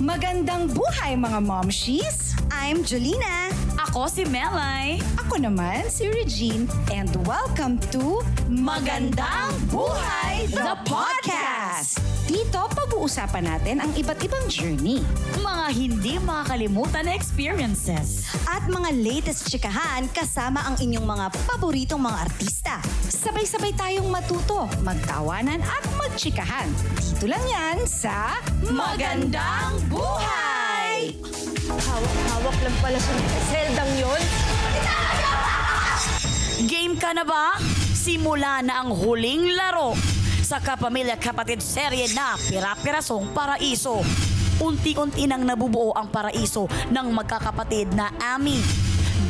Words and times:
Magandang 0.00 0.72
buhay 0.72 1.20
mga 1.20 1.44
momshies! 1.44 2.32
I'm 2.48 2.80
Jolina. 2.80 3.52
Ako 3.76 4.08
si 4.08 4.24
Melay. 4.24 4.96
Ako 5.20 5.36
naman 5.36 5.84
si 5.92 6.08
Regine 6.08 6.64
and 6.88 7.12
welcome 7.28 7.76
to 7.92 8.24
Magandang 8.48 9.52
Buhay, 9.68 10.48
the 10.48 10.78
podcast! 10.88 11.51
Dito 12.28 12.68
pag-uusapan 12.68 13.48
natin 13.48 13.80
ang 13.80 13.96
iba't 13.96 14.20
ibang 14.20 14.44
journey. 14.44 15.00
Mga 15.40 15.66
hindi 15.72 16.20
makakalimutan 16.20 17.08
na 17.08 17.16
experiences. 17.16 18.28
At 18.44 18.68
mga 18.68 18.92
latest 18.92 19.48
chikahan 19.48 20.04
kasama 20.12 20.60
ang 20.68 20.76
inyong 20.76 21.06
mga 21.08 21.26
paboritong 21.48 22.02
mga 22.04 22.18
artista. 22.28 22.76
Sabay-sabay 23.08 23.72
tayong 23.72 24.12
matuto, 24.12 24.68
magtawanan 24.84 25.64
at 25.64 25.84
magchikahan. 25.96 26.68
Dito 27.00 27.24
lang 27.24 27.44
yan 27.48 27.88
sa 27.88 28.36
Magandang 28.68 29.80
Buhay! 29.88 31.16
Hawak-hawak 31.72 32.56
lang 32.60 32.76
pala 32.84 32.98
sa 33.00 33.12
seldang 33.48 33.92
yon. 33.96 34.22
Game 36.68 36.94
ka 37.00 37.16
na 37.16 37.24
ba? 37.24 37.56
Simula 37.96 38.60
na 38.60 38.84
ang 38.84 38.92
huling 38.92 39.56
laro 39.56 39.96
sa 40.52 40.60
Kapamilya 40.60 41.16
Kapatid 41.16 41.64
serye 41.64 42.12
na 42.12 42.36
Pira-Pirasong 42.36 43.32
Paraiso. 43.32 44.04
Unti-unti 44.60 45.24
nang 45.24 45.48
nabubuo 45.48 45.96
ang 45.96 46.12
paraiso 46.12 46.68
ng 46.92 47.08
magkakapatid 47.08 47.96
na 47.96 48.12
Ami, 48.20 48.60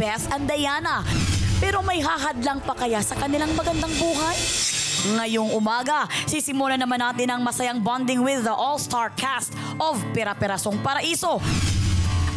Bess 0.03 0.27
and 0.35 0.51
Diana. 0.51 1.07
Pero 1.63 1.79
may 1.87 2.03
hahadlang 2.03 2.59
pa 2.67 2.75
kaya 2.75 2.99
sa 3.07 3.15
kanilang 3.15 3.55
magandang 3.55 3.95
buhay? 4.03 4.35
Ngayong 5.15 5.55
umaga, 5.55 6.11
sisimulan 6.27 6.83
naman 6.83 6.99
natin 6.99 7.31
ang 7.31 7.39
masayang 7.47 7.79
bonding 7.79 8.27
with 8.27 8.43
the 8.43 8.51
all-star 8.51 9.15
cast 9.15 9.55
of 9.79 10.03
Pira-Pirasong 10.11 10.83
Paraiso. 10.83 11.39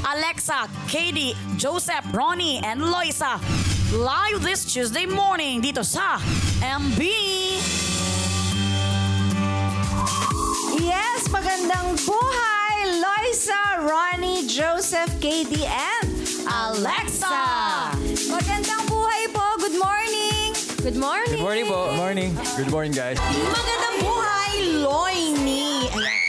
Alexa, 0.06 0.70
Katie, 0.86 1.34
Joseph, 1.58 2.06
Ronnie, 2.14 2.62
and 2.62 2.86
Loisa. 2.86 3.42
Live 3.98 4.46
this 4.46 4.62
Tuesday 4.62 5.10
morning 5.10 5.58
dito 5.58 5.82
sa 5.82 6.22
MB. 6.62 7.02
Yes, 10.78 11.26
magandang 11.34 11.98
buhay! 12.06 12.76
Loisa, 13.02 13.82
Ronnie, 13.82 14.46
Joseph, 14.46 15.10
Katie, 15.18 15.66
and 15.66 16.10
Alexa! 16.46 17.90
Magandang 18.30 18.86
buhay 18.86 19.26
po! 19.34 19.46
Good 19.58 19.78
morning! 19.82 20.54
Good 20.86 20.98
morning. 21.02 21.42
Good 21.42 21.42
morning 21.42 21.66
po. 21.66 21.90
Morning. 21.98 22.32
Good 22.54 22.70
morning, 22.70 22.94
guys. 22.94 23.18
Magandang 23.18 23.96
buhay, 24.06 24.54
Loini! 24.86 25.90
Ayan. 25.90 26.26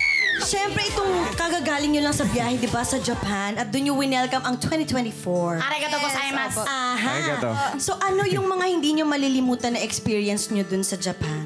Siyempre, 0.46 0.86
itong 0.86 1.10
kagagaling 1.34 1.90
nyo 1.98 2.06
lang 2.06 2.14
sa 2.14 2.22
biyahe, 2.22 2.54
di 2.54 2.70
ba, 2.70 2.86
sa 2.86 3.02
Japan. 3.02 3.58
At 3.58 3.74
doon 3.74 3.90
nyo 3.90 3.94
winelcome 3.98 4.46
ang 4.46 4.56
2024. 4.62 5.58
Arigato 5.58 5.98
gozaimasu. 5.98 6.62
Aha. 6.62 7.10
Arigato. 7.18 7.50
So 7.82 7.98
ano 7.98 8.22
yung 8.22 8.46
mga 8.46 8.64
hindi 8.70 8.94
nyo 8.94 9.10
malilimutan 9.10 9.74
na 9.74 9.82
experience 9.82 10.46
nyo 10.54 10.62
dun 10.62 10.86
sa 10.86 10.94
Japan? 10.94 11.45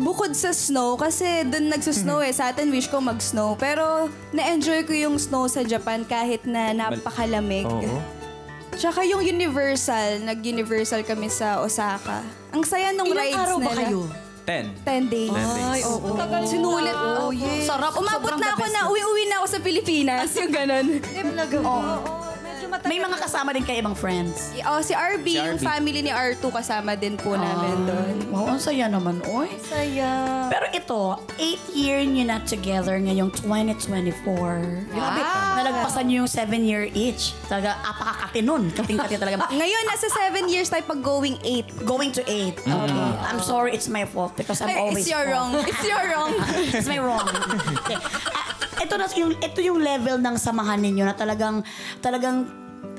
Bukod 0.00 0.32
sa 0.32 0.56
snow, 0.56 0.96
kasi 0.96 1.44
doon 1.44 1.68
nagsusnow 1.68 2.24
eh. 2.24 2.32
Sa 2.32 2.48
atin, 2.48 2.72
wish 2.72 2.88
ko 2.88 3.04
mag-snow. 3.04 3.52
Pero 3.60 4.08
na-enjoy 4.32 4.88
ko 4.88 4.96
yung 4.96 5.20
snow 5.20 5.44
sa 5.44 5.60
Japan 5.60 6.08
kahit 6.08 6.48
na 6.48 6.72
napakalamig. 6.72 7.68
Oo. 7.68 8.00
Tsaka 8.80 9.04
yung 9.04 9.20
Universal, 9.20 10.24
nag-Universal 10.24 11.04
kami 11.04 11.28
sa 11.28 11.60
Osaka. 11.60 12.24
Ang 12.48 12.64
saya 12.64 12.96
nung 12.96 13.12
Ilang 13.12 13.28
rides 13.28 13.40
araw 13.44 13.56
ba 13.60 13.72
nila. 13.76 13.80
kayo? 13.84 14.00
Ten. 14.48 14.64
10 14.82 15.12
days. 15.12 15.30
Ten 15.30 15.46
days. 15.68 15.84
oo. 15.84 16.08
Sinulit. 16.48 16.96
Oh, 16.96 17.28
yes. 17.30 17.68
Sarap. 17.68 17.92
Umabot 17.92 18.24
Sobrang 18.24 18.40
na 18.40 18.48
the 18.48 18.54
ako 18.56 18.64
best 18.64 18.74
na 18.74 18.80
uwi-uwi 18.88 19.22
na 19.28 19.34
ako 19.44 19.46
sa 19.52 19.58
Pilipinas. 19.60 20.26
yung 20.40 20.54
ganun. 20.54 20.86
May 22.82 22.96
mga 22.96 23.20
kasama 23.20 23.52
din 23.52 23.60
kayo 23.60 23.80
ibang 23.80 23.92
friends. 23.92 24.56
oh, 24.64 24.80
si 24.80 24.90
RB, 24.90 25.26
Si 25.26 25.36
yung 25.36 25.56
RB. 25.56 25.62
family 25.62 26.00
ni 26.00 26.08
R2 26.08 26.40
kasama 26.50 26.94
din 26.94 27.14
po 27.14 27.34
namin 27.34 27.84
doon. 27.84 28.14
Wow, 28.30 28.46
ang 28.48 28.60
saya 28.60 28.86
naman, 28.86 29.20
oy. 29.26 29.52
Saya. 29.60 30.48
Pero 30.48 30.64
ito, 30.70 31.02
8 31.36 31.44
year 31.72 32.00
nyo 32.02 32.24
na 32.26 32.40
together 32.40 32.96
ngayong 32.96 33.28
2024. 33.36 34.88
Grabe, 34.88 35.20
nalagpasan 35.54 36.08
nyo 36.08 36.24
yung 36.24 36.30
7 36.30 36.40
year 36.62 36.88
each. 36.92 37.36
Talaga, 37.46 37.76
apakakati 37.82 38.40
nun. 38.40 38.72
Kating-kati 38.72 39.14
talaga. 39.16 39.44
Ngayon, 39.60 39.82
nasa 39.84 40.06
7 40.08 40.48
years 40.48 40.66
tayo 40.66 40.82
pag 40.82 41.00
going 41.00 41.36
8. 41.42 41.84
Going 41.84 42.10
to 42.10 42.22
8. 42.24 42.58
Okay. 42.58 43.08
I'm 43.22 43.40
sorry, 43.40 43.70
it's 43.72 43.86
my 43.86 44.02
fault 44.02 44.32
because 44.34 44.58
I'm 44.60 44.72
always 44.74 45.04
It's 45.04 45.12
your 45.12 45.22
fault. 45.22 45.32
wrong. 45.32 45.50
It's 45.62 45.84
your 45.84 46.02
wrong. 46.06 46.32
It's 46.74 46.88
my 46.88 46.98
wrong. 46.98 47.28
Okay. 47.84 47.98
Ah, 48.30 48.46
ito 48.80 48.94
na 48.94 49.04
yung 49.12 49.32
ito 49.36 49.58
yung 49.60 49.78
level 49.78 50.16
ng 50.16 50.34
samahan 50.34 50.80
ninyo 50.80 51.04
na 51.04 51.12
talagang 51.12 51.60
talagang 52.00 52.48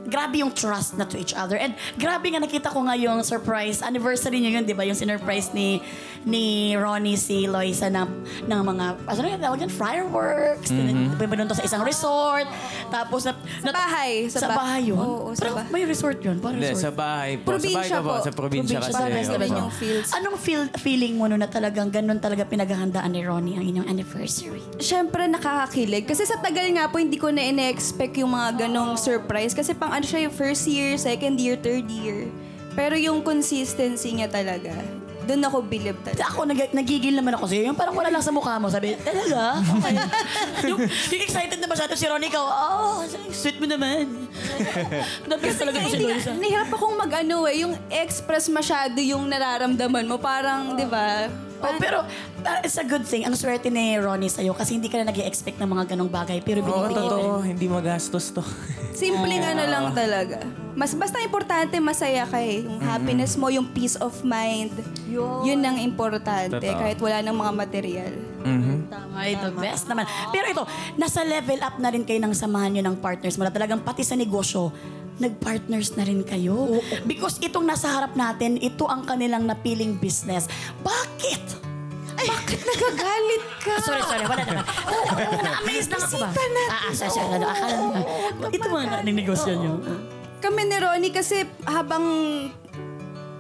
grabe 0.07 0.41
yung 0.41 0.53
trust 0.53 0.97
na 0.97 1.06
to 1.06 1.17
each 1.17 1.34
other. 1.34 1.57
And 1.57 1.73
grabe 1.97 2.31
nga 2.31 2.41
nakita 2.41 2.73
ko 2.73 2.81
nga 2.85 2.95
yung 2.97 3.22
surprise 3.22 3.81
anniversary 3.81 4.41
niyo 4.41 4.62
yun, 4.62 4.63
'di 4.66 4.73
ba? 4.73 4.85
Yung 4.85 4.97
sinurprise 4.97 5.53
ni 5.53 5.81
ni 6.25 6.73
Ronnie 6.78 7.17
si 7.17 7.50
Loisa 7.50 7.89
ng 7.89 8.09
ng 8.45 8.62
mga 8.62 8.85
ano 9.06 9.28
yung 9.28 9.41
tawag 9.41 9.59
yan? 9.66 9.72
fireworks. 9.72 10.69
Mm-hmm. 10.69 11.17
to 11.50 11.56
sa 11.57 11.66
isang 11.66 11.84
resort. 11.84 12.45
Tapos 12.94 13.25
na, 13.25 13.34
Sa 13.62 13.72
bahay, 13.73 14.12
Sa, 14.29 14.39
sa 14.45 14.47
ba- 14.51 14.57
bahay 14.62 14.91
yun. 14.91 15.00
Oo, 15.00 15.34
sa 15.34 15.47
Pero 15.47 15.51
bahay. 15.57 15.69
may 15.73 15.84
resort 15.88 16.19
yun. 16.22 16.38
Parang 16.38 16.59
Hindi, 16.59 16.72
resort. 16.75 16.85
sa 16.85 16.91
bahay 16.94 17.31
po. 17.41 17.56
Probinsya 17.56 17.81
sa 17.81 17.81
bahay 17.81 17.89
ko 17.89 18.01
po. 18.03 18.13
Sa 18.22 18.31
probinsya 18.31 18.78
kasi. 18.78 18.91
Probinsya. 18.91 19.01
Parehas 19.01 19.28
opo. 19.28 19.35
naman 19.35 19.50
yung 19.57 19.72
fields. 19.73 20.09
Anong 20.13 20.38
feel, 20.38 20.63
feeling 20.78 21.13
mo 21.18 21.25
no 21.25 21.35
na 21.39 21.47
talagang 21.47 21.89
ganun 21.89 22.19
talaga 22.22 22.44
pinaghahandaan 22.45 23.12
ni 23.12 23.22
Ronnie 23.25 23.56
ang 23.57 23.66
inyong 23.66 23.88
anniversary? 23.88 24.62
Siyempre, 24.78 25.25
nakakakilig. 25.28 26.06
Kasi 26.06 26.28
sa 26.28 26.38
tagal 26.39 26.68
nga 26.75 26.91
po, 26.91 27.00
hindi 27.00 27.18
ko 27.18 27.31
na 27.31 27.41
ine-expect 27.41 28.19
yung 28.22 28.31
mga 28.31 28.68
ganong 28.68 29.00
surprise. 29.00 29.56
Kasi 29.56 29.73
pang 29.73 29.91
ano 29.91 30.03
siya 30.07 30.25
yung 30.25 30.34
first 30.34 30.63
year, 30.66 30.96
second 30.96 31.35
year, 31.35 31.59
third 31.59 31.85
year. 31.91 32.31
Pero 32.72 32.96
yung 32.96 33.19
consistency 33.19 34.16
niya 34.16 34.31
talaga, 34.31 34.72
doon 35.28 35.44
ako 35.44 35.57
believe 35.68 36.00
talaga. 36.02 36.24
Ako, 36.31 36.47
nag- 36.47 36.74
nagigil 36.74 37.13
naman 37.13 37.35
ako 37.35 37.46
sa'yo. 37.52 37.68
Yung 37.68 37.78
parang 37.78 37.94
wala 37.94 38.09
lang 38.09 38.24
sa 38.24 38.31
mukha 38.31 38.56
mo. 38.57 38.72
Sabi, 38.72 38.96
talaga? 39.03 39.59
Okay. 39.59 39.96
yung, 40.72 40.80
yung 40.88 41.22
excited 41.28 41.59
na 41.59 41.68
masyado 41.68 41.94
si 41.94 42.07
Ronnie, 42.07 42.31
ikaw, 42.31 42.41
oh, 42.47 43.03
sweet 43.30 43.59
mo 43.59 43.68
naman. 43.68 44.07
Nabis 45.30 45.59
talaga 45.59 45.84
ko 45.84 45.88
si 45.91 46.00
Hindi, 46.00 46.16
Loisa. 46.16 46.31
nahirap 46.34 46.72
akong 46.72 46.96
mag-ano 46.96 47.46
eh, 47.46 47.68
yung 47.68 47.75
express 47.91 48.47
masyado 48.47 48.97
yung 48.97 49.28
nararamdaman 49.28 50.07
mo. 50.07 50.16
Parang, 50.18 50.74
di 50.74 50.88
ba? 50.88 51.28
Oh, 51.61 51.73
pero 51.77 52.03
uh, 52.44 52.59
it's 52.66 52.77
a 52.77 52.85
good 52.85 53.05
thing. 53.05 53.23
Ang 53.23 53.38
swerte 53.38 53.69
ni 53.69 53.97
Ronnie 53.97 54.29
sa'yo 54.29 54.51
kasi 54.51 54.75
hindi 54.75 54.89
ka 54.89 54.97
na 54.97 55.09
nag 55.09 55.17
expect 55.22 55.61
ng 55.61 55.69
mga 55.69 55.94
ganong 55.94 56.09
bagay. 56.09 56.41
Pero 56.41 56.61
Oo, 56.61 56.67
binibigay 56.67 57.05
totoo. 57.07 57.22
mo. 57.22 57.45
Hindi 57.45 57.66
magastos 57.69 58.33
to. 58.33 58.41
Simpleng 58.91 59.45
ano 59.45 59.63
lang 59.66 59.85
talaga. 59.94 60.41
Mas 60.71 60.95
basta 60.95 61.19
importante 61.19 61.75
masaya 61.77 62.23
ka 62.23 62.39
eh. 62.39 62.63
Yung 62.63 62.79
happiness 62.79 63.35
mo, 63.35 63.51
yung 63.51 63.67
peace 63.69 64.00
of 64.00 64.16
mind. 64.23 64.71
Yun 65.11 65.59
ang 65.61 65.77
importante 65.77 66.57
Totoo. 66.57 66.79
kahit 66.79 66.97
wala 66.97 67.19
ng 67.21 67.35
mga 67.35 67.51
material. 67.51 68.13
Mhm. 68.41 68.89
Ay, 69.13 69.38
the 69.38 69.51
best 69.53 69.85
naman. 69.85 70.07
Pero 70.31 70.47
ito, 70.50 70.63
nasa 70.95 71.21
level 71.21 71.59
up 71.61 71.75
na 71.77 71.91
rin 71.91 72.01
kayo 72.01 72.17
ng 72.17 72.33
samahan 72.33 72.73
nyo 72.73 72.83
ng 72.89 72.97
partners 72.97 73.35
mo 73.35 73.45
na 73.45 73.51
talagang 73.51 73.83
pati 73.83 74.01
sa 74.01 74.16
negosyo, 74.16 74.71
nag-partners 75.19 75.97
na 75.99 76.03
rin 76.07 76.22
kayo. 76.23 76.79
Because 77.03 77.41
itong 77.41 77.67
nasa 77.67 77.91
harap 77.91 78.13
natin, 78.16 78.61
ito 78.61 78.88
ang 78.88 79.03
kanilang 79.03 79.49
napiling 79.49 79.97
business. 79.99 80.47
Bakit? 80.85 81.44
Bakit 82.22 82.59
nagagalit 82.61 83.44
ka? 83.66 83.73
sorry, 83.81 84.03
sorry. 84.05 84.25
Wala 84.29 84.44
na. 84.45 84.61
Na-amaze 85.41 85.88
lang 85.94 86.01
ako 86.01 86.16
ba? 86.21 86.29
Ah, 86.69 86.81
ah, 86.89 86.94
sorry, 86.94 87.11
sorry. 87.11 87.29
Ano, 87.33 87.45
akala 87.50 87.75
ah, 87.75 88.51
ito 88.53 88.66
mga 88.69 88.85
ng 89.01 89.17
negosyo 89.17 89.51
nyo. 89.57 89.73
Kami 90.41 90.61
ni 90.66 90.77
Ronnie 90.77 91.13
kasi 91.13 91.45
habang 91.66 92.05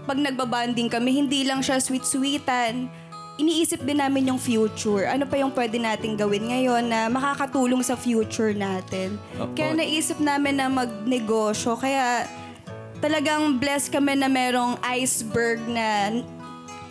pag 0.05 0.17
nagbabanding 0.17 0.89
kami, 0.89 1.23
hindi 1.23 1.45
lang 1.45 1.61
siya 1.61 1.77
sweet-sweetan. 1.77 2.89
Iniisip 3.39 3.87
din 3.87 4.03
namin 4.03 4.27
yung 4.27 4.39
future. 4.41 5.07
Ano 5.07 5.23
pa 5.23 5.39
yung 5.39 5.55
pwede 5.55 5.79
nating 5.79 6.19
gawin 6.19 6.51
ngayon 6.51 6.83
na 6.87 7.07
makakatulong 7.07 7.79
sa 7.81 7.95
future 7.95 8.51
natin. 8.51 9.15
Opo. 9.39 9.55
Kaya 9.55 9.71
naisip 9.75 10.19
namin 10.19 10.59
na 10.59 10.67
magnegosyo. 10.67 11.79
Kaya 11.79 12.27
talagang 13.01 13.57
blessed 13.57 13.95
kami 13.95 14.19
na 14.19 14.27
merong 14.29 14.77
iceberg 14.83 15.63
na 15.65 16.21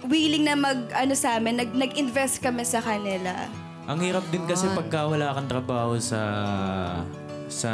willing 0.08 0.48
na 0.48 0.56
mag 0.56 0.80
ano 0.96 1.12
sa 1.12 1.36
amin, 1.36 1.60
nag, 1.60 1.70
nag-invest 1.76 2.40
kami 2.40 2.64
sa 2.64 2.80
kanila. 2.80 3.46
Ang 3.84 4.00
hirap 4.00 4.24
din 4.32 4.42
kasi 4.48 4.64
pagka 4.72 5.06
wala 5.06 5.34
kang 5.36 5.48
trabaho 5.50 5.98
sa 6.00 6.20
sa 7.50 7.72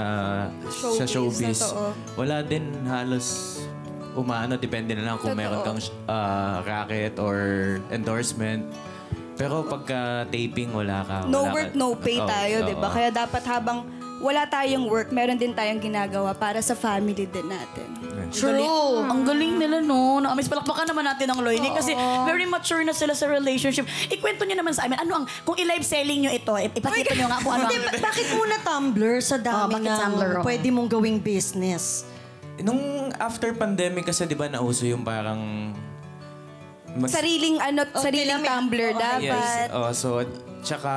sa 0.72 1.04
Showbiz, 1.04 1.12
showbiz. 1.12 1.60
totoo. 1.60 1.92
Wala 2.16 2.40
din 2.40 2.64
halos 2.88 3.60
umaano 4.16 4.56
depende 4.56 4.96
na 4.96 5.04
lang 5.04 5.16
kung 5.20 5.32
Totoo. 5.32 5.38
meron 5.38 5.60
kang 5.62 5.78
ah, 6.08 6.64
racket 6.64 7.20
or 7.20 7.36
endorsement. 7.88 8.64
Pero 9.36 9.62
pagka 9.62 10.24
taping 10.26 10.72
wala 10.72 11.04
ka. 11.04 11.28
no 11.28 11.44
wala 11.44 11.52
work, 11.52 11.70
ka- 11.70 11.78
no 11.78 11.92
pay 11.94 12.16
tayo, 12.18 12.56
oo. 12.58 12.66
'di 12.66 12.74
ba? 12.74 12.88
Kaya 12.88 13.12
dapat 13.12 13.44
habang 13.44 13.84
wala 14.16 14.48
tayong 14.48 14.88
work, 14.88 15.12
meron 15.12 15.36
din 15.36 15.52
tayong 15.52 15.76
ginagawa 15.76 16.32
para 16.32 16.64
sa 16.64 16.72
family 16.72 17.28
din 17.28 17.44
natin. 17.44 17.84
True. 18.32 19.04
Ang 19.04 19.28
galing 19.28 19.60
nila, 19.60 19.84
no? 19.84 20.18
Na-amaze. 20.18 20.48
Palakpakan 20.48 20.88
naman 20.88 21.04
natin 21.04 21.28
ang 21.28 21.44
Loy 21.44 21.60
kasi 21.60 21.92
very 22.24 22.48
mature 22.48 22.80
na 22.80 22.96
sila 22.96 23.12
sa 23.12 23.28
relationship. 23.28 23.84
Ikwento 24.08 24.48
nyo 24.48 24.56
naman 24.56 24.72
sa 24.72 24.88
amin, 24.88 24.96
ano 24.98 25.20
ang, 25.20 25.24
kung 25.44 25.54
i-live 25.54 25.84
selling 25.84 26.24
nyo 26.24 26.32
ito, 26.32 26.48
ipakita 26.56 27.12
nyo 27.12 27.28
nga 27.28 27.38
kung 27.44 27.52
ano 27.54 27.68
ang... 27.68 27.76
ba- 27.76 28.02
bakit 28.02 28.26
muna 28.32 28.56
Tumblr 28.58 29.14
sa 29.20 29.36
Oh, 29.36 29.44
dami 29.68 29.72
bakit 29.76 29.84
ng 29.84 29.98
Tumblr, 30.00 30.32
oh? 30.32 30.42
pwede 30.42 30.68
mong 30.72 30.88
gawing 30.88 31.20
business? 31.20 32.08
Nung 32.58 32.80
after 33.14 33.52
pandemic 33.52 34.06
kasi, 34.06 34.24
di 34.24 34.32
ba, 34.32 34.46
nauso 34.46 34.84
yung 34.84 35.02
parang... 35.02 35.72
mag- 36.90 37.12
Sariling 37.12 37.60
ano, 37.60 37.84
sariling 37.92 38.40
kailangan- 38.40 38.64
Tumblr 38.64 38.88
Oo, 38.88 38.96
dapat. 38.96 39.22
Yes. 39.22 39.72
Oh, 39.72 39.90
so, 39.92 40.08
tsaka... 40.60 40.92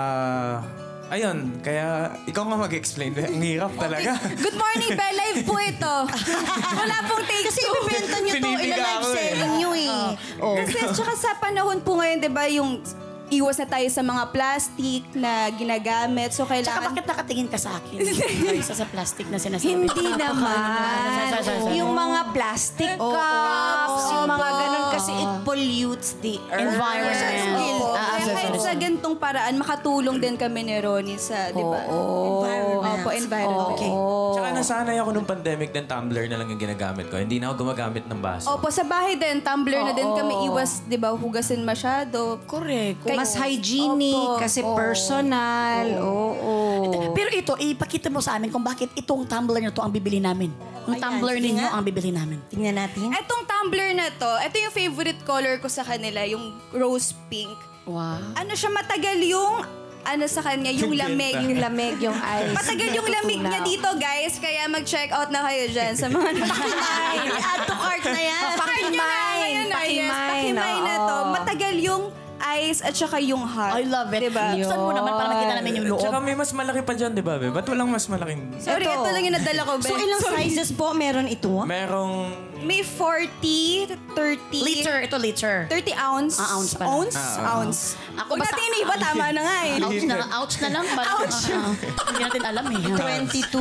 Ayun, 1.09 1.57
kaya 1.65 2.13
ikaw 2.29 2.45
nga 2.45 2.57
mag-explain. 2.59 3.17
Ang 3.17 3.41
hirap 3.41 3.73
talaga. 3.73 4.13
Good 4.29 4.53
morning, 4.53 4.93
Bell. 4.93 5.15
Live 5.17 5.41
po 5.41 5.57
ito. 5.57 5.95
Wala 6.79 6.97
pong 7.09 7.25
take 7.25 7.49
Kasi 7.49 7.65
two. 7.65 7.73
ibibenta 7.73 8.17
nyo 8.21 8.29
to, 8.29 8.37
Pinipiga 8.37 8.61
ila-live 8.77 8.93
ako 8.93 9.09
eh. 9.09 9.17
selling 9.17 9.53
nyo 9.57 9.71
eh. 9.73 9.97
Oh. 10.37 10.53
Kasi 10.53 10.77
tsaka 10.93 11.13
sa 11.17 11.33
panahon 11.41 11.81
po 11.81 11.97
ngayon, 11.97 12.21
di 12.21 12.29
ba, 12.29 12.45
yung 12.45 12.77
iwas 13.29 13.57
na 13.61 13.67
tayo 13.69 13.87
sa 13.89 14.01
mga 14.01 14.23
plastic 14.33 15.03
na 15.13 15.47
ginagamit. 15.53 16.33
So, 16.33 16.43
Tsaka 16.43 16.53
kailangan... 16.57 16.83
bakit 16.91 17.05
nakatingin 17.05 17.47
ka 17.47 17.57
sa 17.57 17.77
akin? 17.77 17.97
Isa 18.61 18.73
sa 18.73 18.85
plastic 18.89 19.29
na 19.29 19.37
sinasabi. 19.37 19.85
Hindi 19.85 20.07
naman. 20.17 20.57
Yung 21.73 21.91
mga 21.93 22.21
plastic 22.33 22.97
cups, 22.97 24.03
yung 24.11 24.27
mga 24.27 24.49
ganun 24.49 24.85
kasi 24.91 25.11
it 25.13 25.33
pollutes 25.45 26.09
the 26.19 26.35
earth. 26.49 26.73
Environment. 26.73 27.81
Ah, 27.95 28.17
Kaya 28.19 28.33
kahit 28.33 28.53
sorry. 28.57 28.65
sa 28.65 28.71
gantong 28.75 29.15
paraan, 29.17 29.53
makatulong 29.57 30.17
din 30.17 30.35
kami 30.35 30.59
ni 30.65 30.75
Ronnie 30.81 31.19
sa, 31.21 31.53
di 31.53 31.63
ba? 31.63 31.79
Environment. 31.85 32.99
Opo, 32.99 33.09
environment. 33.13 33.69
Okay. 33.75 33.91
Tsaka 34.35 34.47
nasanay 34.55 34.97
ako 34.99 35.09
nung 35.13 35.27
pandemic 35.27 35.69
ng 35.71 35.85
Tumblr 35.85 36.25
na 36.27 36.35
lang 36.37 36.47
yung 36.49 36.61
ginagamit 36.61 37.05
ko. 37.07 37.15
Hindi 37.17 37.37
na 37.39 37.51
ako 37.51 37.65
gumagamit 37.65 38.05
ng 38.07 38.19
baso. 38.19 38.45
Opo, 38.51 38.67
sa 38.69 38.83
bahay 38.83 39.15
din, 39.15 39.41
tumbler 39.41 39.81
na 39.83 39.93
din 39.93 40.09
kami 40.09 40.47
iwas, 40.47 40.83
di 40.85 40.97
ba, 40.97 41.11
hugasin 41.11 41.61
masyado. 41.63 42.39
Correct. 42.45 43.03
Mas 43.19 43.35
hygienic, 43.35 44.15
Opo. 44.15 44.39
kasi 44.39 44.59
personal. 44.63 45.85
Oo. 45.99 46.55
Pero 47.11 47.29
ito, 47.29 47.53
ipakita 47.53 48.07
mo 48.07 48.19
sa 48.19 48.33
amin 48.33 48.47
kung 48.47 48.63
bakit 48.63 48.87
itong 48.93 49.25
tumbler 49.25 49.59
na 49.59 49.69
to 49.69 49.81
ang 49.81 49.91
bibili 49.91 50.17
namin. 50.17 50.55
Yung 50.85 50.95
Ayan, 50.95 51.03
tumbler 51.03 51.35
sige 51.35 51.45
ninyo 51.45 51.61
nga. 51.61 51.75
ang 51.75 51.83
bibili 51.83 52.09
namin. 52.09 52.39
Tingnan 52.47 52.75
natin. 52.77 53.11
Etong 53.11 53.43
tumbler 53.43 53.91
na 53.91 54.07
to, 54.09 54.31
ito 54.39 54.55
yung 54.57 54.71
favorite 54.71 55.21
color 55.21 55.59
ko 55.59 55.67
sa 55.67 55.83
kanila, 55.83 56.23
yung 56.23 56.41
rose 56.71 57.11
pink. 57.27 57.51
Wow. 57.83 58.23
Ano 58.33 58.53
siya, 58.53 58.69
matagal 58.69 59.19
yung, 59.19 59.67
ano 60.01 60.23
sa 60.25 60.39
kanya, 60.39 60.71
yung 60.71 60.95
lamig. 60.95 61.35
Yung 61.35 61.59
lamig, 61.59 61.99
yung 61.99 62.15
ice. 62.15 62.55
Matagal 62.55 62.89
yung 62.93 63.05
lamig 63.05 63.37
niya 63.37 63.59
dito, 63.61 63.89
guys. 63.97 64.37
Kaya 64.37 64.65
mag-check 64.65 65.11
out 65.11 65.27
na 65.27 65.43
kayo 65.43 65.67
dyan 65.67 65.93
sa 65.93 66.07
mga. 66.07 66.39
I-add 67.27 67.61
to 67.65 67.75
cart 67.75 68.03
na 68.07 68.21
yan. 68.21 68.43
Pakimay. 68.55 69.39
Pakimay, 69.67 70.07
Pakimay 70.07 70.75
na 70.79 70.93
to. 70.97 71.15
oo. 71.19 71.31
Matagal 71.31 71.75
yung 71.77 72.03
ice 72.57 72.79
at 72.81 72.93
saka 72.95 73.21
yung 73.21 73.43
hot. 73.45 73.77
I 73.77 73.85
love 73.85 74.09
it. 74.09 74.21
Diba? 74.25 74.57
Buksan 74.57 74.79
mo 74.79 74.91
naman 74.95 75.11
para 75.13 75.27
makita 75.29 75.53
namin 75.61 75.71
yung 75.77 75.87
loob. 75.93 76.01
Tsaka 76.01 76.17
may 76.17 76.35
mas 76.35 76.51
malaki 76.55 76.81
pa 76.81 76.93
dyan, 76.97 77.11
di 77.13 77.21
ba, 77.21 77.37
be? 77.37 77.53
Ba't 77.53 77.67
walang 77.69 77.89
mas 77.91 78.05
malaking... 78.09 78.41
Sorry, 78.57 78.85
ito, 78.85 79.05
lang 79.05 79.23
yung 79.23 79.35
nadala 79.35 79.61
ko, 79.65 79.71
Ben. 79.77 79.89
So 79.89 79.95
ilang 79.99 80.21
Sorry. 80.21 80.35
sizes 80.49 80.69
po 80.73 80.91
meron 80.93 81.27
ito? 81.29 81.51
Merong... 81.63 82.13
May 82.59 82.83
40, 82.83 83.95
30... 84.15 84.51
Liter, 84.51 84.95
ito 85.05 85.15
liter. 85.15 85.55
30 85.71 85.95
ounce. 85.95 86.35
Ah, 86.41 86.59
ounce 86.59 86.71
pala. 86.75 86.87
Ounce? 86.91 87.15
Ah, 87.15 87.55
ounce. 87.61 87.81
Ako 88.19 88.35
Huwag 88.35 88.39
basta- 88.43 88.57
natin 88.57 88.71
iniba, 88.75 88.95
tama 88.99 89.25
na 89.31 89.41
nga 89.45 89.57
eh. 89.63 89.75
Ouch 89.79 90.03
na, 90.03 90.15
ouch 90.43 90.55
na 90.59 90.67
lang. 90.75 90.85
Parang, 90.91 91.19
Ouch. 91.23 91.39
ah, 91.49 91.55
ah. 91.55 91.73
hindi 92.09 92.19
natin 92.19 92.41
alam 92.43 92.65
eh. 92.67 92.81
22, 92.83 93.55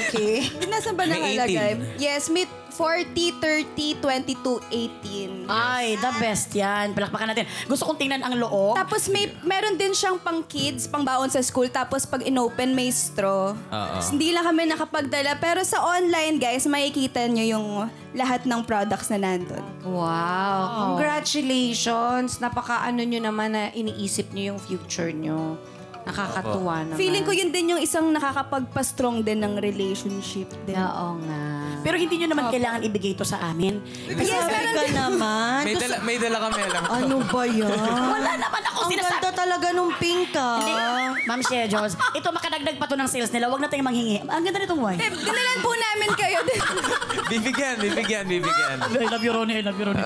okay. 0.00 0.34
Nasaan 0.64 0.94
ba 0.96 1.04
nakalagay? 1.04 2.00
Yes, 2.00 2.32
may 2.32 2.48
40, 2.72 3.42
30, 3.42 4.00
22, 4.00 5.46
18. 5.46 5.50
Ay, 5.50 5.98
the 5.98 6.12
best 6.22 6.54
yan. 6.54 6.94
Palakpakan 6.94 7.34
natin. 7.34 7.44
Gusto 7.66 7.84
kong 7.90 7.98
tingnan 7.98 8.22
ang 8.22 8.38
loob. 8.38 8.78
Tapos 8.78 9.10
may 9.10 9.28
meron 9.42 9.74
din 9.74 9.90
siyang 9.92 10.16
pang 10.16 10.40
kids, 10.46 10.86
pang 10.86 11.02
baon 11.02 11.28
sa 11.28 11.42
school. 11.42 11.66
Tapos 11.68 12.06
pag 12.06 12.22
inopen 12.22 12.72
may 12.72 12.88
straw. 12.94 13.52
Oo. 13.52 13.98
Hindi 14.14 14.30
lang 14.30 14.46
kami 14.46 14.70
nakapagdala. 14.70 15.36
Pero 15.42 15.60
sa 15.66 15.82
online, 15.82 16.38
guys, 16.38 16.64
makikita 16.64 17.26
nyo 17.26 17.44
yung 17.44 17.66
lahat 18.14 18.46
ng 18.46 18.62
products 18.66 19.10
na 19.10 19.18
nandun. 19.22 19.62
Wow. 19.86 20.94
Congratulations. 20.94 22.38
Napaka 22.38 22.86
ano 22.86 23.02
nyo 23.02 23.20
naman 23.22 23.54
na 23.54 23.70
iniisip 23.74 24.30
nyo 24.34 24.54
yung 24.54 24.60
future 24.60 25.10
nyo. 25.10 25.58
Nakakatuwa 26.00 26.74
naman. 26.82 26.96
Feeling 26.96 27.24
ko 27.24 27.32
yun 27.32 27.48
din 27.48 27.76
yung 27.76 27.80
isang 27.80 28.08
nakakapagpa-strong 28.10 29.20
din 29.20 29.38
ng 29.38 29.56
relationship 29.56 30.48
din. 30.64 30.74
Oo 30.74 31.20
nga. 31.20 31.44
Pero 31.80 31.96
hindi 31.96 32.14
nyo 32.16 32.28
naman 32.28 32.48
kailangan 32.48 32.80
ibigay 32.82 33.12
ito 33.12 33.24
sa 33.24 33.40
amin. 33.42 33.80
Yes, 34.06 34.44
meron 34.44 34.72
ka 34.72 34.84
naman. 34.90 35.60
May 35.62 35.76
dala, 35.76 35.94
may 36.00 36.16
dala 36.16 36.38
kami 36.40 36.60
alam. 36.62 36.82
Ano 36.86 37.16
ba 37.24 37.42
yan? 37.44 37.72
Wala 38.10 38.32
naman 38.36 38.62
ako 38.64 38.78
Ang 38.80 38.90
sinasabi. 38.92 39.12
ganda 39.16 39.30
talaga 39.32 39.66
nung 39.70 39.92
pink 39.96 40.32
ah. 40.34 41.12
Ma'am 41.20 41.40
Shea 41.40 41.68
Jones, 41.68 41.94
ito 42.12 42.28
makadagdag 42.28 42.76
pa 42.76 42.84
to 42.84 42.96
ng 42.96 43.08
sales 43.08 43.30
nila. 43.30 43.48
Huwag 43.48 43.60
na 43.60 43.68
tayong 43.68 43.86
manghingi. 43.86 44.24
Ang 44.24 44.42
ganda 44.42 44.58
nitong 44.58 44.80
wine. 44.80 44.98
Eh, 44.98 45.10
dinalan 45.10 45.58
po 45.60 45.70
namin 45.72 46.10
kayo. 46.16 46.38
Bibigyan, 47.30 47.78
bibigyan, 47.78 48.24
bibigyan. 48.26 48.76
I 48.90 49.06
love 49.06 49.22
you, 49.22 49.30
Ronnie. 49.30 49.54
I 49.54 49.62
love 49.62 49.78
you, 49.78 49.86
Ronnie. 49.86 50.02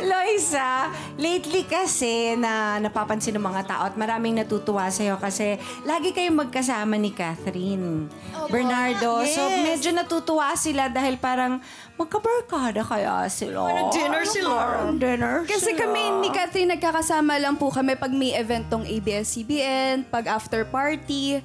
Loisa, 0.00 0.88
lately 1.16 1.64
kasi 1.64 2.32
na 2.34 2.80
napapansin 2.80 3.36
ng 3.36 3.44
mga 3.44 3.62
tao 3.68 3.82
at 3.84 3.94
maraming 4.04 4.36
natutuwa 4.36 4.92
sa'yo 4.92 5.16
kasi 5.16 5.56
lagi 5.88 6.12
kayong 6.12 6.44
magkasama 6.44 7.00
ni 7.00 7.08
Catherine 7.08 8.12
Bernardo. 8.52 9.24
So 9.24 9.48
medyo 9.64 9.96
natutuwa 9.96 10.52
sila 10.60 10.92
dahil 10.92 11.16
parang 11.16 11.64
magkabarkada 11.96 12.84
kaya 12.84 13.24
sila. 13.32 13.88
dinner 13.88 14.28
sila. 14.28 14.84
Dinner 14.92 15.48
Kasi 15.48 15.72
kami 15.72 16.20
ni 16.20 16.28
Catherine 16.28 16.76
nagkakasama 16.76 17.40
lang 17.40 17.56
po 17.56 17.72
kami 17.72 17.96
pag 17.96 18.12
may 18.12 18.36
event 18.36 18.68
tong 18.68 18.84
ABS-CBN, 18.84 20.04
pag 20.12 20.28
after 20.28 20.68
party. 20.68 21.40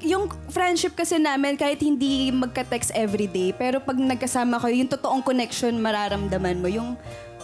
Yung 0.00 0.32
friendship 0.48 0.96
kasi 0.96 1.20
namin, 1.20 1.60
kahit 1.60 1.76
hindi 1.84 2.32
magka-text 2.32 2.88
everyday, 2.96 3.52
pero 3.52 3.84
pag 3.84 4.00
nagkasama 4.00 4.56
kayo, 4.56 4.80
yung 4.80 4.88
totoong 4.88 5.20
connection 5.20 5.76
mararamdaman 5.76 6.56
mo. 6.56 6.72
Yung 6.72 6.96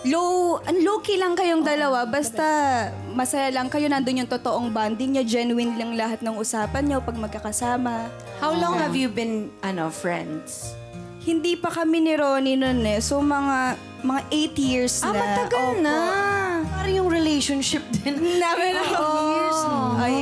low, 0.06 0.62
ang 0.62 0.78
low-key 0.78 1.18
lang 1.18 1.34
kayong 1.34 1.60
dalawa, 1.60 2.06
basta 2.06 2.44
masaya 3.12 3.50
lang 3.50 3.66
kayo, 3.66 3.86
nandun 3.86 4.22
yung 4.22 4.30
totoong 4.30 4.70
bonding 4.70 5.14
niya, 5.14 5.24
genuine 5.26 5.74
lang 5.74 5.92
lahat 5.92 6.22
ng 6.22 6.38
usapan 6.38 6.86
niyo 6.86 7.02
pag 7.02 7.18
magkakasama. 7.18 8.06
How 8.38 8.54
long 8.54 8.78
have 8.78 8.94
you 8.94 9.10
been 9.10 9.50
ano 9.60 9.90
friends? 9.90 10.72
Hindi 11.20 11.58
pa 11.58 11.74
kami 11.74 12.00
ni 12.00 12.14
Ronnie 12.14 12.54
nun 12.54 12.86
eh. 12.86 13.02
So, 13.02 13.18
mga 13.18 13.74
mga 14.06 14.20
8 14.30 14.54
years 14.56 14.94
Ah, 15.02 15.10
na. 15.10 15.18
matagal 15.18 15.66
Opo. 15.66 15.82
na. 15.82 15.96
Parang 16.70 16.94
yung 16.94 17.10
relationship 17.10 17.82
din. 17.92 18.14
Namin 18.42 18.78
years. 18.78 19.60
Ay, 19.98 20.16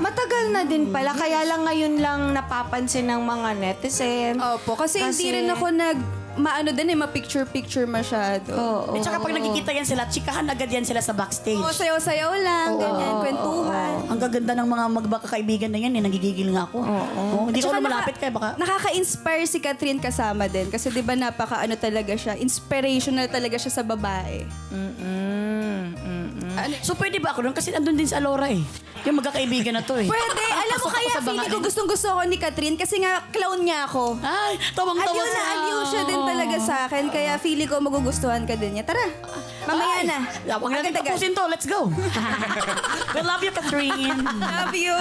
Matagal 0.00 0.48
na 0.48 0.64
din 0.64 0.88
pala, 0.88 1.12
kaya 1.12 1.44
lang 1.44 1.60
ngayon 1.60 2.00
lang 2.00 2.20
napapansin 2.32 3.04
ng 3.04 3.20
mga 3.20 3.48
netizen. 3.54 4.40
Opo, 4.40 4.72
kasi, 4.72 4.96
hindi 4.96 5.28
Kasi- 5.28 5.34
rin 5.34 5.44
ako 5.46 5.66
nag 5.68 5.98
maano 6.36 6.70
din 6.70 6.86
eh, 6.86 6.96
ma-picture-picture 6.96 7.86
masyado. 7.86 8.52
Oo. 8.52 8.94
At 8.94 9.02
saka 9.02 9.18
pag 9.18 9.34
nakikita 9.34 9.70
yan 9.70 9.82
sila, 9.82 10.06
chikahan 10.06 10.46
agad 10.46 10.68
yan 10.68 10.84
sila 10.84 11.00
sa 11.00 11.10
backstage. 11.10 11.58
Oo, 11.58 11.70
sayaw-sayaw 11.70 12.32
lang, 12.38 12.68
ganyan, 12.76 13.14
kwentuhan. 13.18 13.94
Ang 14.06 14.20
gaganda 14.20 14.52
ng 14.54 14.68
mga 14.68 14.84
magkakaibigan 15.10 15.70
na 15.70 15.78
yan, 15.80 15.92
eh, 15.92 16.02
nagigigil 16.02 16.52
nga 16.52 16.66
ako. 16.66 16.78
Oo. 16.82 17.22
Hindi 17.48 17.58
At 17.58 17.64
ko 17.64 17.70
saka 17.70 17.78
na 17.78 17.86
malapit 17.86 18.14
naka- 18.14 18.20
kaya 18.20 18.32
baka... 18.32 18.48
Nakaka-inspire 18.56 19.44
si 19.46 19.58
Catherine 19.58 19.98
kasama 19.98 20.46
din. 20.46 20.68
Kasi 20.68 20.90
di 20.90 21.02
ba 21.02 21.14
napaka 21.14 21.58
ano 21.58 21.74
talaga 21.74 22.14
siya, 22.14 22.36
inspirational 22.36 23.26
talaga 23.26 23.56
siya 23.56 23.72
sa 23.72 23.82
babae. 23.82 24.44
So 26.84 26.92
pwede 26.96 27.18
ba 27.18 27.32
ako 27.32 27.46
doon? 27.46 27.56
Kasi 27.56 27.72
andun 27.72 27.96
din 27.96 28.04
sa 28.04 28.20
Alora 28.20 28.48
eh. 28.52 28.60
Yung 29.02 29.16
magkakaibigan 29.16 29.72
na 29.72 29.82
to 29.82 29.96
eh. 29.96 30.04
Pwede, 30.04 30.44
alam 30.44 30.76
mo 30.76 30.84
Pasok 30.84 30.92
ako 30.92 30.96
kaya 30.98 31.10
sa 31.10 31.22
feeling 31.24 31.50
ko 31.50 31.58
gustong 31.60 31.88
gusto 31.88 32.08
ko 32.12 32.20
ni 32.28 32.36
Catherine 32.36 32.76
kasi 32.76 33.00
nga 33.00 33.24
clown 33.32 33.64
niya 33.64 33.88
ako. 33.88 34.20
Ay, 34.20 34.60
tawang-tawa 34.76 35.08
Aliw 35.08 35.24
na 35.24 35.32
siya. 35.32 35.44
aliw 35.56 35.78
siya 35.88 36.02
din 36.04 36.19
talaga 36.22 36.56
sa 36.58 36.74
akin. 36.84 37.08
Kaya 37.08 37.36
feeling 37.36 37.66
ko 37.66 37.78
magugustuhan 37.78 38.44
ka 38.44 38.54
din 38.54 38.76
niya. 38.76 38.84
Tara, 38.84 39.04
mamaya 39.64 39.96
Ay, 39.96 40.04
na. 40.04 40.18
Huwag 40.56 40.72
natin 40.72 40.90
Agad-agad. 40.90 41.16
tapusin 41.16 41.32
to. 41.32 41.44
Let's 41.46 41.66
go. 41.66 41.80
We 43.14 43.20
love 43.20 43.42
you, 43.42 43.52
Catherine. 43.52 44.20
Love 44.22 44.74
you. 44.74 44.96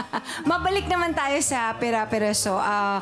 Mabalik 0.50 0.86
naman 0.86 1.12
tayo 1.12 1.38
sa 1.40 1.72
pera-peraso. 1.74 2.54
Ah, 2.54 3.00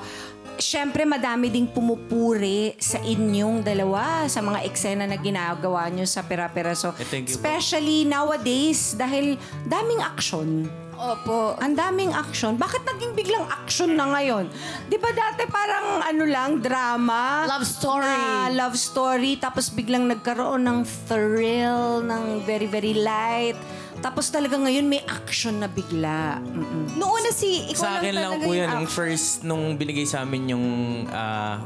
Siyempre, 0.60 1.08
madami 1.08 1.48
ding 1.48 1.64
pumupuri 1.64 2.76
sa 2.76 3.00
inyong 3.00 3.64
dalawa 3.64 4.28
sa 4.28 4.44
mga 4.44 4.68
eksena 4.68 5.08
na 5.08 5.16
ginagawa 5.16 5.88
nyo 5.88 6.04
sa 6.04 6.20
pera-peraso. 6.20 6.92
Eh, 7.00 7.08
thank 7.08 7.32
you 7.32 7.32
po. 7.32 7.40
Especially 7.40 8.04
nowadays, 8.04 8.92
dahil 8.92 9.40
daming 9.64 10.04
action. 10.04 10.68
Opo. 11.00 11.56
Ang 11.56 11.80
daming 11.80 12.12
action. 12.12 12.60
Bakit 12.60 12.84
naging 12.84 13.16
biglang 13.16 13.48
action 13.48 13.96
na 13.96 14.12
ngayon? 14.12 14.52
Di 14.84 15.00
ba 15.00 15.08
dati 15.16 15.48
parang 15.48 16.04
ano 16.04 16.24
lang, 16.28 16.60
drama? 16.60 17.48
Love 17.48 17.64
story. 17.64 18.04
Na 18.04 18.52
love 18.52 18.76
story. 18.76 19.40
Tapos 19.40 19.72
biglang 19.72 20.04
nagkaroon 20.12 20.60
ng 20.60 20.84
thrill, 21.08 22.04
ng 22.04 22.44
very, 22.44 22.68
very 22.68 22.92
light. 22.92 23.56
Tapos 24.04 24.28
talaga 24.28 24.60
ngayon 24.60 24.84
may 24.84 25.00
action 25.08 25.64
na 25.64 25.72
bigla. 25.72 26.36
Mm-mm. 26.44 27.00
Noong 27.00 27.12
una 27.16 27.30
si, 27.32 27.72
ikaw 27.72 27.80
Sa 27.80 27.90
akin 27.96 28.12
lang 28.12 28.36
talaga 28.36 28.44
po 28.44 28.52
yun. 28.52 28.68
Yung 28.68 28.88
first, 28.88 29.40
nung 29.40 29.80
binigay 29.80 30.04
sa 30.04 30.20
amin 30.24 30.52
yung... 30.52 30.66
ah, 31.08 31.64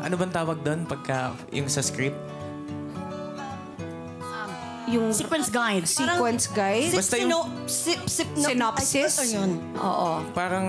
ano 0.00 0.14
bang 0.16 0.32
tawag 0.32 0.60
doon? 0.60 0.84
Pagka, 0.84 1.32
yung 1.52 1.68
sa 1.68 1.80
script? 1.80 2.16
Yung 4.90 5.10
Sequence 5.10 5.48
guide. 5.48 5.86
sequence 5.86 6.44
guide. 6.48 6.90
Basta 6.92 7.14
yung- 7.14 7.30
Sino, 7.30 7.38
sip, 7.64 8.00
sip, 8.04 8.28
no, 8.34 8.42
Synopsis? 8.44 9.12
Ay, 9.14 9.30
ano 9.30 9.34
yun? 9.36 9.50
Oo. 9.76 10.08
Parang 10.32 10.66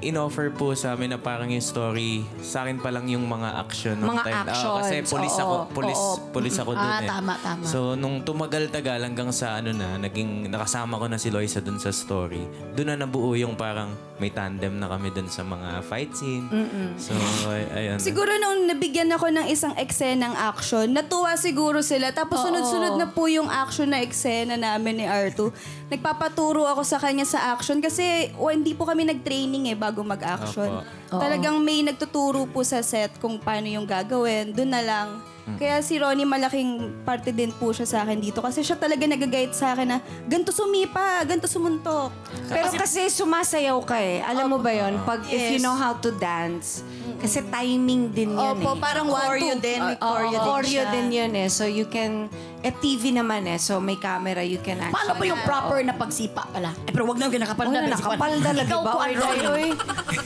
in-offer 0.00 0.50
po 0.50 0.74
sa 0.74 0.92
amin 0.92 1.14
na 1.14 1.18
parang 1.18 1.46
yung 1.46 1.62
story, 1.62 2.26
sa 2.40 2.62
akin 2.62 2.76
pa 2.76 2.90
lang 2.90 3.06
yung 3.06 3.24
mga 3.24 3.48
action. 3.56 3.94
nung 3.96 4.12
Mga 4.12 4.24
time. 4.24 4.34
Oo, 4.36 4.48
actions, 4.48 4.76
kasi 4.76 4.94
police 5.06 5.36
oo, 5.36 5.42
ako, 5.42 5.54
police, 5.72 6.02
oo. 6.02 6.14
police 6.30 6.58
ako 6.58 6.70
dun 6.72 6.84
Ah, 6.84 6.98
eh. 6.98 7.08
tama, 7.08 7.32
tama. 7.38 7.62
So, 7.62 7.78
nung 7.94 8.20
tumagal-tagal 8.20 8.98
hanggang 9.00 9.30
sa 9.30 9.56
ano 9.56 9.70
na, 9.70 9.94
naging 9.96 10.48
nakasama 10.48 10.98
ko 10.98 11.06
na 11.06 11.16
si 11.16 11.30
Loisa 11.30 11.60
dun 11.60 11.78
sa 11.78 11.88
story, 11.88 12.42
dun 12.74 12.88
na 12.88 12.98
nabuo 12.98 13.32
yung 13.32 13.54
parang 13.54 13.94
may 14.16 14.28
tandem 14.28 14.72
na 14.74 14.88
kami 14.88 15.12
dun 15.12 15.28
sa 15.28 15.44
mga 15.44 15.84
fight 15.84 16.08
scene. 16.10 16.48
So, 16.96 17.12
ay- 17.46 17.68
ayun. 17.70 18.00
Siguro 18.00 18.32
nung 18.34 18.64
nabigyan 18.64 19.12
ako 19.12 19.28
ng 19.28 19.46
isang 19.46 19.76
eksenang 19.76 20.32
action, 20.32 20.88
natuwa 20.88 21.36
siguro 21.36 21.84
sila. 21.84 22.10
Tapos 22.10 22.40
sunod-sunod 22.40 22.96
na 22.96 23.06
po 23.06 23.28
yung 23.28 23.46
action 23.46 23.86
na 23.86 24.00
eksena 24.00 24.56
namin 24.56 24.98
ni 24.98 25.06
Artu. 25.06 25.52
Nagpapaturo 25.86 26.64
ako 26.64 26.80
sa 26.80 26.96
kanya 26.96 27.22
sa 27.22 27.52
action 27.52 27.78
kasi 27.78 28.32
o, 28.34 28.48
hindi 28.48 28.72
po 28.72 28.84
kami 28.84 29.04
nag-training 29.04 29.68
eh 29.68 29.76
bago 29.76 30.00
mag-action. 30.00 30.80
Opo. 30.80 31.20
Talagang 31.20 31.60
may 31.60 31.84
nagtuturo 31.84 32.48
po 32.48 32.64
sa 32.64 32.80
set 32.80 33.14
kung 33.16 33.36
paano 33.36 33.68
yung 33.68 33.84
gagawin. 33.84 34.50
Doon 34.50 34.70
na 34.70 34.82
lang. 34.82 35.08
Kaya 35.54 35.78
si 35.78 35.94
Ronnie 35.94 36.26
malaking 36.26 36.90
parte 37.06 37.30
din 37.30 37.54
po 37.54 37.70
siya 37.70 37.86
sa 37.86 37.98
akin 38.02 38.18
dito. 38.18 38.42
Kasi 38.42 38.66
siya 38.66 38.74
talaga 38.74 39.06
nag-guide 39.06 39.54
sa 39.54 39.78
akin 39.78 39.86
na 39.86 39.98
ganito 40.26 40.50
sumipa, 40.50 41.22
ganito 41.22 41.46
sumuntok. 41.46 42.10
Pero 42.50 42.66
kasi 42.74 43.06
sumasayaw 43.06 43.78
ka 43.86 43.94
eh. 43.96 44.26
Alam 44.26 44.50
mo 44.50 44.58
ba 44.58 44.74
yon 44.74 44.98
Pag 45.06 45.22
if 45.30 45.54
you 45.54 45.62
know 45.62 45.72
how 45.72 45.94
to 45.94 46.10
dance, 46.18 46.82
kasi 47.22 47.46
timing 47.46 48.10
din 48.10 48.34
yun 48.34 48.58
Opo, 48.58 48.74
eh. 48.74 48.82
parang 48.82 49.06
one, 49.06 49.22
Choreo 49.22 49.54
two. 49.54 49.62
din. 49.62 49.80
May 49.80 49.96
Oo, 49.96 50.02
choreo 50.02 50.26
din 50.26 50.42
choreo 50.42 50.66
siya. 50.82 50.90
din 50.90 51.06
yun 51.14 51.32
eh. 51.32 51.48
So 51.48 51.62
you 51.62 51.86
can, 51.86 52.26
eh 52.66 52.74
TV 52.74 53.14
naman 53.14 53.46
eh. 53.46 53.62
So 53.62 53.78
may 53.78 53.94
camera, 53.94 54.42
you 54.42 54.58
can 54.58 54.82
actually. 54.82 54.98
Paano 54.98 55.12
ba 55.14 55.24
yung 55.24 55.42
proper 55.46 55.78
na 55.86 55.94
pagsipa 55.94 56.50
pala? 56.50 56.74
Eh, 56.82 56.90
pero 56.90 57.06
wag 57.06 57.14
na 57.14 57.30
yung 57.30 57.38
nakapal 57.38 57.66
Wala, 57.70 57.86
nakapal 57.86 58.32
talaga 58.42 58.66
Ikaw 58.66 58.80
ba? 58.82 58.92
Oy, 58.98 59.12
Roy, 59.14 59.38
oy. 59.46 59.66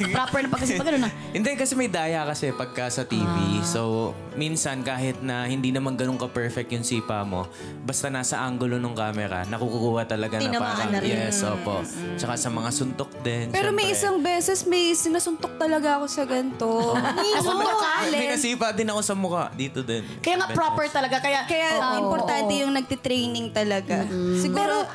proper 0.09 0.41
na 0.41 0.49
pagsipa, 0.49 0.81
ganun 0.81 1.03
na. 1.05 1.11
Hindi, 1.37 1.51
kasi 1.53 1.77
may 1.77 1.93
daya 1.93 2.25
kasi 2.25 2.57
pagka 2.57 2.89
sa 2.89 3.05
TV. 3.05 3.61
So, 3.61 4.13
minsan 4.41 4.81
kahit 4.81 5.21
na 5.21 5.45
hindi 5.45 5.69
naman 5.69 6.01
ganun 6.01 6.17
ka-perfect 6.17 6.73
yung 6.73 6.87
sipa 6.87 7.21
mo, 7.29 7.45
basta 7.85 8.09
nasa 8.09 8.41
angulo 8.41 8.81
ng 8.81 8.97
camera, 8.97 9.45
nakukuha 9.45 10.09
talaga 10.09 10.41
na 10.41 10.49
Tinamaan 10.49 10.77
parang, 10.81 10.93
na 10.97 10.99
rin. 11.05 11.13
yes, 11.13 11.45
opo. 11.45 11.85
Tsaka 12.17 12.41
sa 12.41 12.49
mga 12.49 12.71
suntok 12.73 13.11
din. 13.21 13.53
Pero 13.53 13.69
may 13.77 13.93
syempre. 13.93 14.01
isang 14.01 14.17
beses, 14.25 14.59
may 14.65 14.97
sinasuntok 14.97 15.61
talaga 15.61 16.01
ako 16.01 16.07
sa 16.09 16.25
ganito. 16.25 16.97
Nasuntok 17.37 17.77
ka? 17.77 17.93
May 18.09 18.33
nasipa 18.33 18.73
din 18.73 18.89
ako 18.89 19.01
sa 19.05 19.13
mukha. 19.13 19.53
Dito 19.53 19.85
din. 19.85 20.01
Kaya 20.25 20.41
nga 20.41 20.49
proper 20.57 20.89
talaga. 20.89 21.21
Kaya, 21.21 21.45
Kaya 21.45 21.69
Oo. 21.77 22.17
Importante 22.31 22.55
yung 22.63 22.73
nagtitraining 22.75 23.49
talaga. 23.51 24.07
Siguro, 24.39 24.87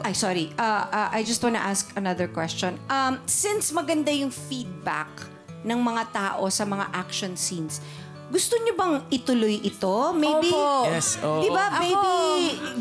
Ay, 0.00 0.16
sorry. 0.16 0.48
Uh, 0.56 0.88
uh, 0.88 1.08
I 1.12 1.20
just 1.20 1.44
wanna 1.44 1.60
ask 1.60 1.92
another 2.00 2.24
question. 2.32 2.80
Um, 2.88 3.20
since 3.28 3.76
maganda 3.76 4.08
yung 4.08 4.32
feedback 4.32 5.08
ng 5.68 5.76
mga 5.76 6.16
tao 6.16 6.48
sa 6.48 6.64
mga 6.64 6.88
action 6.96 7.36
scenes, 7.36 7.84
gusto 8.32 8.56
niyo 8.64 8.72
bang 8.72 9.04
ituloy 9.12 9.60
ito? 9.60 10.16
Maybe, 10.16 10.48
Opo. 10.48 10.88
Yes, 10.88 11.20
oo. 11.20 11.44
di 11.44 11.52
ba? 11.52 11.76
Maybe 11.76 12.14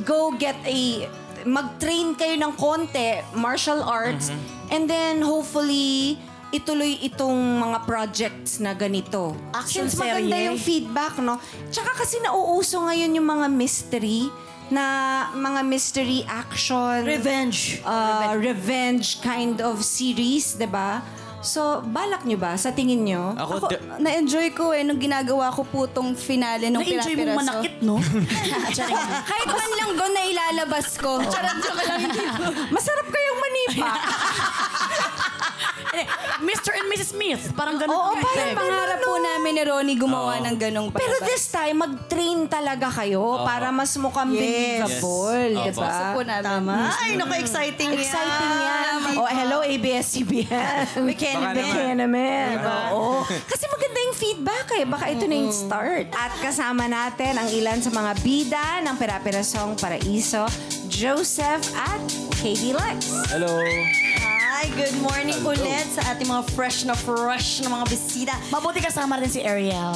go 0.08 0.32
get 0.40 0.56
a, 0.64 1.06
mag-train 1.44 2.18
kayo 2.18 2.34
ng 2.40 2.54
konti, 2.58 3.22
martial 3.36 3.84
arts, 3.84 4.34
and 4.74 4.90
then 4.90 5.22
hopefully, 5.22 6.18
ituloy 6.50 7.00
itong 7.02 7.34
mga 7.60 7.78
projects 7.84 8.58
na 8.58 8.74
ganito. 8.74 9.34
Action 9.52 9.86
Since 9.86 9.98
maganda 9.98 10.36
serye. 10.36 10.48
yung 10.48 10.60
feedback, 10.60 11.14
no? 11.18 11.38
Tsaka 11.68 11.96
kasi 11.96 12.20
nauuso 12.20 12.82
ngayon 12.82 13.12
yung 13.14 13.28
mga 13.28 13.48
mystery 13.48 14.30
na 14.66 14.84
mga 15.32 15.62
mystery 15.62 16.26
action 16.26 17.06
Revenge. 17.06 17.86
uh, 17.86 18.34
revenge 18.36 19.22
kind 19.22 19.62
of 19.62 19.80
series, 19.80 20.54
'di 20.54 20.66
ba? 20.66 21.06
So, 21.46 21.86
balak 21.86 22.26
nyo 22.26 22.42
ba? 22.42 22.58
Sa 22.58 22.74
tingin 22.74 23.06
nyo? 23.06 23.38
Ako, 23.38 23.62
ako, 23.62 23.68
di- 23.70 23.78
na-enjoy 24.02 24.50
ko 24.58 24.74
eh 24.74 24.82
nung 24.82 24.98
ginagawa 24.98 25.54
ko 25.54 25.62
po 25.62 25.86
tong 25.86 26.18
finale 26.18 26.74
ng 26.74 26.82
na-enjoy 26.82 27.14
mong 27.14 27.22
Pira-Piraso. 27.22 27.38
manakit, 27.38 27.76
no? 27.86 28.02
Kahit 29.30 29.46
man 29.46 29.72
lang 29.78 29.92
doon 29.94 30.10
na 30.10 30.24
ilalabas 30.26 30.98
ko. 30.98 31.22
Charot 31.22 31.58
joke 31.62 31.86
lang. 31.86 32.02
Masarap 32.74 33.06
kayong 33.06 33.40
manipa. 33.40 33.90
Mr. 36.42 36.72
and 36.74 36.88
Mrs. 36.88 37.10
Smith. 37.12 37.44
Parang 37.52 37.76
ganun. 37.76 37.94
Oo, 37.94 38.12
parang 38.12 38.26
concept. 38.26 38.56
Pangarap 38.56 39.00
po 39.00 39.14
namin 39.16 39.52
ni 39.52 39.64
Ronnie 39.64 39.96
gumawa 39.96 40.34
ng 40.42 40.56
ganong 40.56 40.90
Pero 40.90 41.16
palabas. 41.16 41.28
this 41.28 41.44
time, 41.48 41.76
mag-train 41.78 42.40
talaga 42.46 42.88
kayo 42.94 43.24
para 43.42 43.70
mas 43.70 43.92
mukhang 43.96 44.30
believable, 44.30 45.50
Yes. 45.54 45.66
di 45.66 45.72
ba? 45.74 45.86
Gusto 45.86 46.04
po 46.12 46.22
namin. 46.22 46.44
Tama. 46.46 46.76
Ay, 46.96 47.12
naku, 47.16 47.34
exciting 47.38 47.90
yan. 47.92 48.02
Exciting 48.02 48.54
yan. 48.58 48.98
Oh, 49.16 49.28
hello, 49.28 49.58
ABS-CBN. 49.62 51.02
We 51.02 51.14
can 51.14 51.40
Baka 51.40 51.56
naman. 51.56 51.96
naman. 51.98 52.50
Oo. 52.92 53.24
Kasi 53.24 53.64
maganda 53.66 54.00
yung 54.02 54.18
feedback 54.18 54.68
eh. 54.74 54.84
Baka 54.84 55.06
ito 55.10 55.24
na 55.24 55.36
yung 55.38 55.52
start. 55.52 56.12
At 56.12 56.36
kasama 56.38 56.86
natin 56.86 57.36
ang 57.36 57.48
ilan 57.48 57.80
sa 57.80 57.90
mga 57.90 58.12
bida 58.20 58.66
ng 58.82 58.96
Pera-Perasong 58.96 59.80
Paraiso, 59.80 60.44
Joseph 60.88 61.64
at 61.74 62.02
Katie 62.36 62.72
Lex. 62.72 63.12
Hello. 63.32 64.35
Hi, 64.56 64.72
good 64.72 64.96
morning 65.04 65.36
ulit 65.44 65.84
sa 65.92 66.16
ating 66.16 66.32
mga 66.32 66.48
fresh 66.56 66.88
na 66.88 66.96
fresh 66.96 67.60
na 67.60 67.68
mga 67.76 67.92
bisita. 67.92 68.34
Mabuti 68.56 68.80
kasama 68.80 69.20
rin 69.20 69.28
si 69.28 69.44
Ariel. 69.44 69.92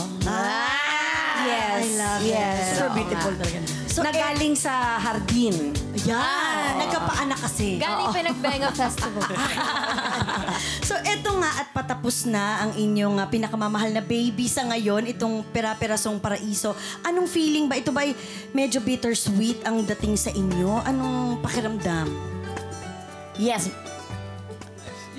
Yes. 1.47 1.79
I 1.79 1.87
love 1.95 2.21
yes. 2.27 2.59
it. 2.59 2.75
Super 2.75 2.91
beautiful 2.91 3.33
talaga. 3.39 3.59
So, 3.87 4.03
Nagaling 4.03 4.59
sa 4.59 4.99
hardin. 4.99 5.71
Yan, 6.03 6.75
nagkapaanak 6.75 7.39
kasi. 7.39 7.79
Galing 7.79 8.11
Pinagbenga 8.11 8.75
Festival. 8.75 9.31
So, 10.83 10.99
eto 11.07 11.39
nga 11.39 11.63
at 11.63 11.71
patapos 11.71 12.27
na 12.27 12.67
ang 12.67 12.75
inyong 12.75 13.15
ah, 13.15 13.31
pinakamamahal 13.31 13.95
na 13.95 14.03
baby 14.03 14.51
sa 14.51 14.67
ngayon, 14.67 15.07
itong 15.07 15.39
Pera-Perasong 15.55 16.19
Paraiso. 16.19 16.75
Anong 17.07 17.31
feeling 17.31 17.71
ba? 17.71 17.79
Ito 17.79 17.95
ba 17.95 18.03
medyo 18.51 18.83
bittersweet 18.83 19.63
ang 19.63 19.87
dating 19.87 20.19
sa 20.19 20.35
inyo? 20.35 20.83
Anong 20.83 21.39
pakiramdam? 21.39 22.11
Yes. 23.39 23.71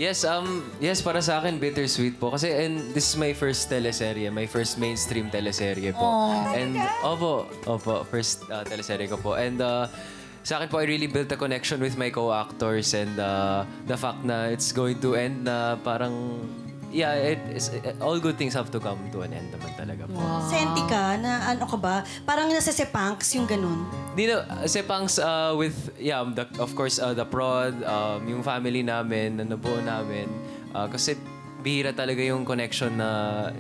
Yes, 0.01 0.25
um, 0.25 0.65
yes, 0.81 1.05
para 1.05 1.21
sa 1.21 1.45
akin, 1.45 1.61
bittersweet 1.61 2.17
po. 2.17 2.33
Kasi, 2.33 2.49
and 2.49 2.81
this 2.97 3.05
is 3.13 3.21
my 3.21 3.37
first 3.37 3.69
teleserye, 3.69 4.33
my 4.33 4.49
first 4.49 4.81
mainstream 4.81 5.29
teleserye 5.29 5.93
po. 5.93 6.33
and, 6.57 6.73
opo, 7.05 7.45
opo, 7.69 8.09
first 8.09 8.49
uh, 8.49 8.65
teleserye 8.65 9.13
ko 9.13 9.21
po. 9.21 9.37
And, 9.37 9.61
uh, 9.61 9.93
sa 10.41 10.57
akin 10.57 10.73
po, 10.73 10.81
I 10.81 10.89
really 10.89 11.05
built 11.05 11.29
a 11.29 11.37
connection 11.37 11.85
with 11.85 12.01
my 12.01 12.09
co-actors 12.09 12.97
and 12.97 13.13
uh, 13.21 13.69
the 13.85 13.97
fact 14.01 14.25
na 14.25 14.49
it's 14.49 14.73
going 14.73 15.05
to 15.05 15.21
end 15.21 15.45
na 15.45 15.77
parang, 15.77 16.49
yeah, 16.91 17.15
it, 17.15 17.39
is, 17.55 17.71
all 18.03 18.19
good 18.19 18.37
things 18.37 18.55
have 18.55 18.71
to 18.71 18.79
come 18.79 18.99
to 19.15 19.23
an 19.23 19.33
end 19.33 19.55
naman 19.55 19.71
talaga 19.79 20.05
po. 20.11 20.21
Senti 20.51 20.83
ka 20.91 21.17
na 21.17 21.55
ano 21.55 21.65
ka 21.67 21.79
ba? 21.79 22.03
Parang 22.27 22.51
nasa 22.51 22.75
sepanks 22.75 23.31
yung 23.35 23.47
ganun. 23.47 23.87
Dino, 24.15 24.43
Sepangs 24.67 25.19
uh, 25.19 25.55
with, 25.55 25.95
yeah, 25.97 26.21
the, 26.27 26.47
of 26.59 26.75
course, 26.75 26.99
uh, 26.99 27.15
the 27.15 27.25
prod, 27.25 27.79
um, 27.87 28.27
yung 28.27 28.43
family 28.43 28.83
namin, 28.83 29.39
na 29.39 29.45
nabuo 29.47 29.79
namin. 29.81 30.27
Uh, 30.75 30.87
kasi 30.91 31.15
bihira 31.63 31.95
talaga 31.95 32.21
yung 32.23 32.43
connection 32.45 32.99
na 32.99 33.51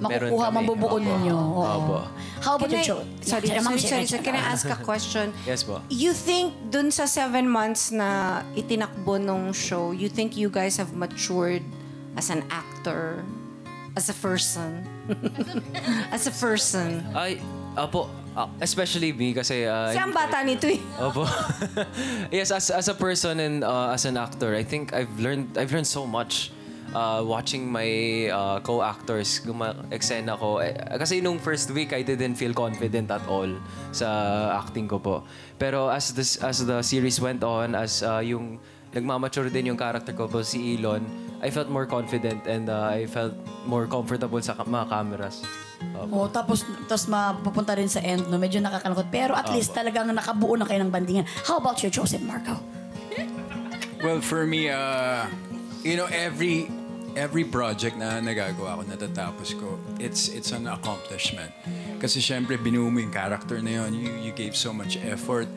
meron 0.00 0.32
Makukuha, 0.32 0.46
kami. 0.48 0.56
mabubuo 0.64 0.88
Opo. 0.96 0.98
ninyo. 0.98 1.36
Oo. 1.36 1.64
Opo. 1.76 1.96
How 2.40 2.56
about 2.56 2.72
I- 2.72 2.80
show? 2.80 3.04
Sorry, 3.20 3.52
Yeah, 3.52 3.60
sorry, 3.60 3.82
sorry, 3.84 4.06
sorry. 4.08 4.24
Can 4.24 4.32
I 4.32 4.44
ask 4.56 4.64
a 4.64 4.78
question? 4.80 5.28
Yes 5.48 5.60
po. 5.60 5.84
You 5.92 6.16
think 6.16 6.56
dun 6.72 6.88
sa 6.88 7.04
seven 7.04 7.44
months 7.50 7.92
na 7.92 8.40
itinakbo 8.56 9.20
nung 9.20 9.52
show, 9.52 9.92
you 9.92 10.08
think 10.08 10.40
you 10.40 10.48
guys 10.48 10.80
have 10.80 10.96
matured 10.96 11.60
as 12.16 12.30
an 12.30 12.44
actor, 12.50 13.22
as 13.96 14.08
a 14.08 14.14
person? 14.14 14.86
as 16.14 16.26
a 16.26 16.34
person. 16.34 17.04
Ay, 17.14 17.38
opo. 17.76 18.08
Ah, 18.36 18.46
especially 18.62 19.10
me 19.12 19.34
kasi... 19.34 19.66
Uh, 19.66 19.90
Siya 19.90 20.06
ang 20.06 20.14
bata 20.14 20.46
nito 20.46 20.70
eh. 20.70 20.78
Opo. 21.02 21.26
yes, 22.34 22.54
as 22.54 22.70
as 22.70 22.86
a 22.86 22.94
person 22.94 23.42
and 23.42 23.66
uh, 23.66 23.90
as 23.90 24.06
an 24.06 24.14
actor, 24.14 24.54
I 24.54 24.62
think 24.62 24.94
I've 24.94 25.10
learned 25.18 25.58
I've 25.58 25.74
learned 25.74 25.90
so 25.90 26.06
much 26.06 26.54
uh, 26.94 27.22
watching 27.26 27.70
my 27.70 28.30
uh, 28.30 28.60
co-actors 28.60 29.42
guma 29.42 29.74
eksena 29.90 30.38
ko. 30.38 30.58
Eh, 30.58 30.74
kasi 30.98 31.20
nung 31.20 31.38
first 31.38 31.70
week 31.70 31.92
I 31.92 32.02
didn't 32.02 32.34
feel 32.34 32.54
confident 32.54 33.10
at 33.10 33.26
all 33.26 33.50
sa 33.90 34.06
acting 34.58 34.86
ko 34.86 34.98
po. 34.98 35.26
Pero 35.58 35.90
as 35.90 36.14
this 36.14 36.38
as 36.42 36.62
the 36.66 36.82
series 36.82 37.18
went 37.18 37.42
on, 37.42 37.74
as 37.74 38.02
uh, 38.02 38.22
yung 38.22 38.58
nagmamature 38.90 39.50
din 39.50 39.70
yung 39.74 39.78
character 39.78 40.12
ko 40.14 40.26
po 40.26 40.42
si 40.42 40.76
Elon, 40.76 41.02
I 41.40 41.48
felt 41.48 41.70
more 41.72 41.86
confident 41.86 42.44
and 42.44 42.68
uh, 42.68 42.90
I 42.92 43.06
felt 43.06 43.32
more 43.64 43.86
comfortable 43.86 44.42
sa 44.42 44.52
ka- 44.52 44.66
mga 44.66 44.86
cameras. 44.90 45.40
Oh, 45.96 46.04
Opo. 46.04 46.28
tapos 46.28 46.68
tapos 46.84 47.08
mapupunta 47.08 47.72
rin 47.72 47.88
sa 47.88 48.04
end, 48.04 48.28
no? 48.28 48.36
Medyo 48.36 48.60
nakakalungkot. 48.60 49.08
Pero 49.08 49.32
at 49.32 49.48
least 49.48 49.72
talagang 49.72 50.12
nakabuo 50.12 50.52
na 50.60 50.68
kayo 50.68 50.84
ng 50.84 50.92
bandingan. 50.92 51.24
How 51.48 51.56
about 51.56 51.80
you, 51.80 51.88
Joseph 51.88 52.20
Marco? 52.20 52.60
Well, 54.04 54.20
for 54.20 54.44
me, 54.44 54.68
uh, 54.68 55.24
you 55.80 55.96
know, 55.96 56.08
every 56.12 56.68
every 57.16 57.44
project 57.48 57.96
na 57.96 58.20
nagagawa 58.20 58.80
ko, 58.80 58.82
natatapos 58.84 59.56
ko, 59.56 59.80
it's 59.96 60.28
it's 60.28 60.52
an 60.52 60.68
accomplishment. 60.68 61.52
Kasi 62.00 62.20
syempre, 62.20 62.60
binuo 62.60 62.88
mo 62.92 63.00
yung 63.00 63.12
character 63.12 63.60
na 63.60 63.84
yun. 63.84 63.96
You, 63.96 64.08
you 64.28 64.32
gave 64.32 64.56
so 64.56 64.72
much 64.72 65.00
effort. 65.04 65.48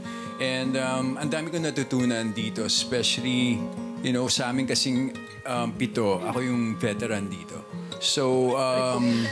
And 0.42 0.78
um, 0.78 1.18
ang 1.22 1.30
dami 1.30 1.54
ko 1.54 1.58
natutunan 1.62 2.34
dito, 2.34 2.66
especially, 2.66 3.62
you 4.02 4.14
know, 4.16 4.26
sa 4.32 4.50
amin 4.50 4.66
kasing 4.66 5.14
um, 5.46 5.70
pito, 5.74 6.20
ako 6.24 6.40
yung 6.42 6.62
veteran 6.78 7.30
dito. 7.30 7.62
So, 8.04 8.56
um, 8.58 9.24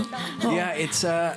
yeah, 0.56 0.76
it's 0.76 1.02
a... 1.02 1.34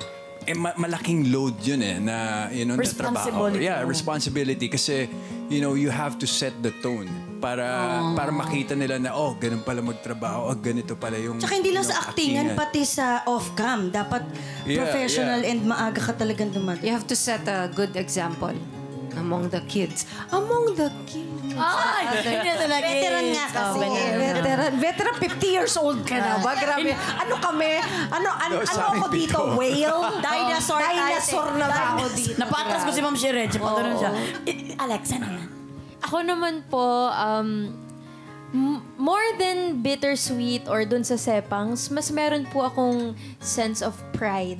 eh, 0.47 0.55
ma- 0.55 0.75
malaking 0.75 1.31
load 1.31 1.55
yun 1.63 1.81
eh, 1.81 1.97
na, 1.99 2.47
you 2.51 2.67
know, 2.67 2.75
na 2.75 2.83
trabaho. 2.83 3.47
Responsibility. 3.47 3.63
Yeah, 3.63 3.79
responsibility. 3.87 4.67
Kasi, 4.67 5.07
you 5.47 5.63
know, 5.63 5.73
you 5.75 5.87
have 5.87 6.19
to 6.19 6.27
set 6.27 6.51
the 6.59 6.71
tone 6.83 7.07
para 7.39 7.99
para 8.15 8.31
makita 8.31 8.75
nila 8.75 8.99
na, 8.99 9.15
oh, 9.15 9.35
ganun 9.35 9.63
pala 9.63 9.83
magtrabaho, 9.83 10.51
oh, 10.51 10.55
ganito 10.55 10.95
pala 10.95 11.19
yung... 11.19 11.39
Tsaka 11.39 11.59
hindi 11.59 11.71
lang 11.71 11.83
sa 11.87 12.07
actingan, 12.07 12.55
actingan. 12.55 12.59
pati 12.59 12.81
sa 12.83 13.23
off-cam. 13.27 13.91
Dapat 13.91 14.23
Yeah, 14.63 14.79
professional 14.79 15.43
yeah. 15.43 15.51
and 15.51 15.59
maaga 15.67 15.99
ka 15.99 16.13
talagang 16.15 16.55
dumating. 16.55 16.87
You 16.87 16.95
have 16.95 17.07
to 17.11 17.19
set 17.19 17.43
a 17.51 17.67
good 17.71 17.99
example 17.99 18.55
among 19.15 19.49
the 19.49 19.61
kids. 19.65 20.03
Among 20.29 20.73
the 20.73 20.89
kids. 21.05 21.53
Ay! 21.53 22.03
Hindi 22.19 22.49
na 22.49 22.57
talaga. 22.57 22.83
Veteran 22.83 23.25
nga 23.29 23.45
kasi. 23.47 23.77
Veteran, 24.17 24.71
veteran, 24.79 25.15
50 25.19 25.55
years 25.55 25.73
old 25.75 26.01
ka 26.01 26.17
na 26.17 26.39
ba? 26.39 26.55
Grabe. 26.55 26.91
Ano 26.93 27.37
kami? 27.37 27.77
Ano, 28.09 28.29
ano, 28.31 28.53
No, 28.57 28.65
ano 28.65 28.83
ako 28.91 29.05
dito? 29.09 29.37
pito. 29.37 29.39
Whale? 29.53 29.97
Dinosaur 30.25 30.81
tayo. 30.81 30.97
Dinosaur 31.13 31.49
na 31.53 31.67
ba 31.67 31.83
ako 31.93 32.05
dito? 32.11 32.37
Napatras 32.37 32.81
ko 32.81 32.91
si 32.91 32.99
Ma'am 32.99 33.13
Sherry. 33.13 33.45
Siya 33.45 33.59
pa 33.59 33.71
ganun 33.75 33.95
siya. 33.95 34.11
Eh, 34.43 34.55
Alexa 34.75 35.15
naman. 35.17 35.45
Ako 36.01 36.17
naman 36.19 36.65
po, 36.67 36.83
um, 37.07 37.69
m- 38.51 38.81
more 38.97 39.23
than 39.37 39.79
bittersweet 39.79 40.65
or 40.65 40.83
dun 40.83 41.01
sa 41.01 41.15
sepangs, 41.15 41.87
mas 41.87 42.09
meron 42.09 42.49
po 42.49 42.65
akong 42.65 43.13
sense 43.39 43.79
of 43.79 43.93
pride. 44.11 44.59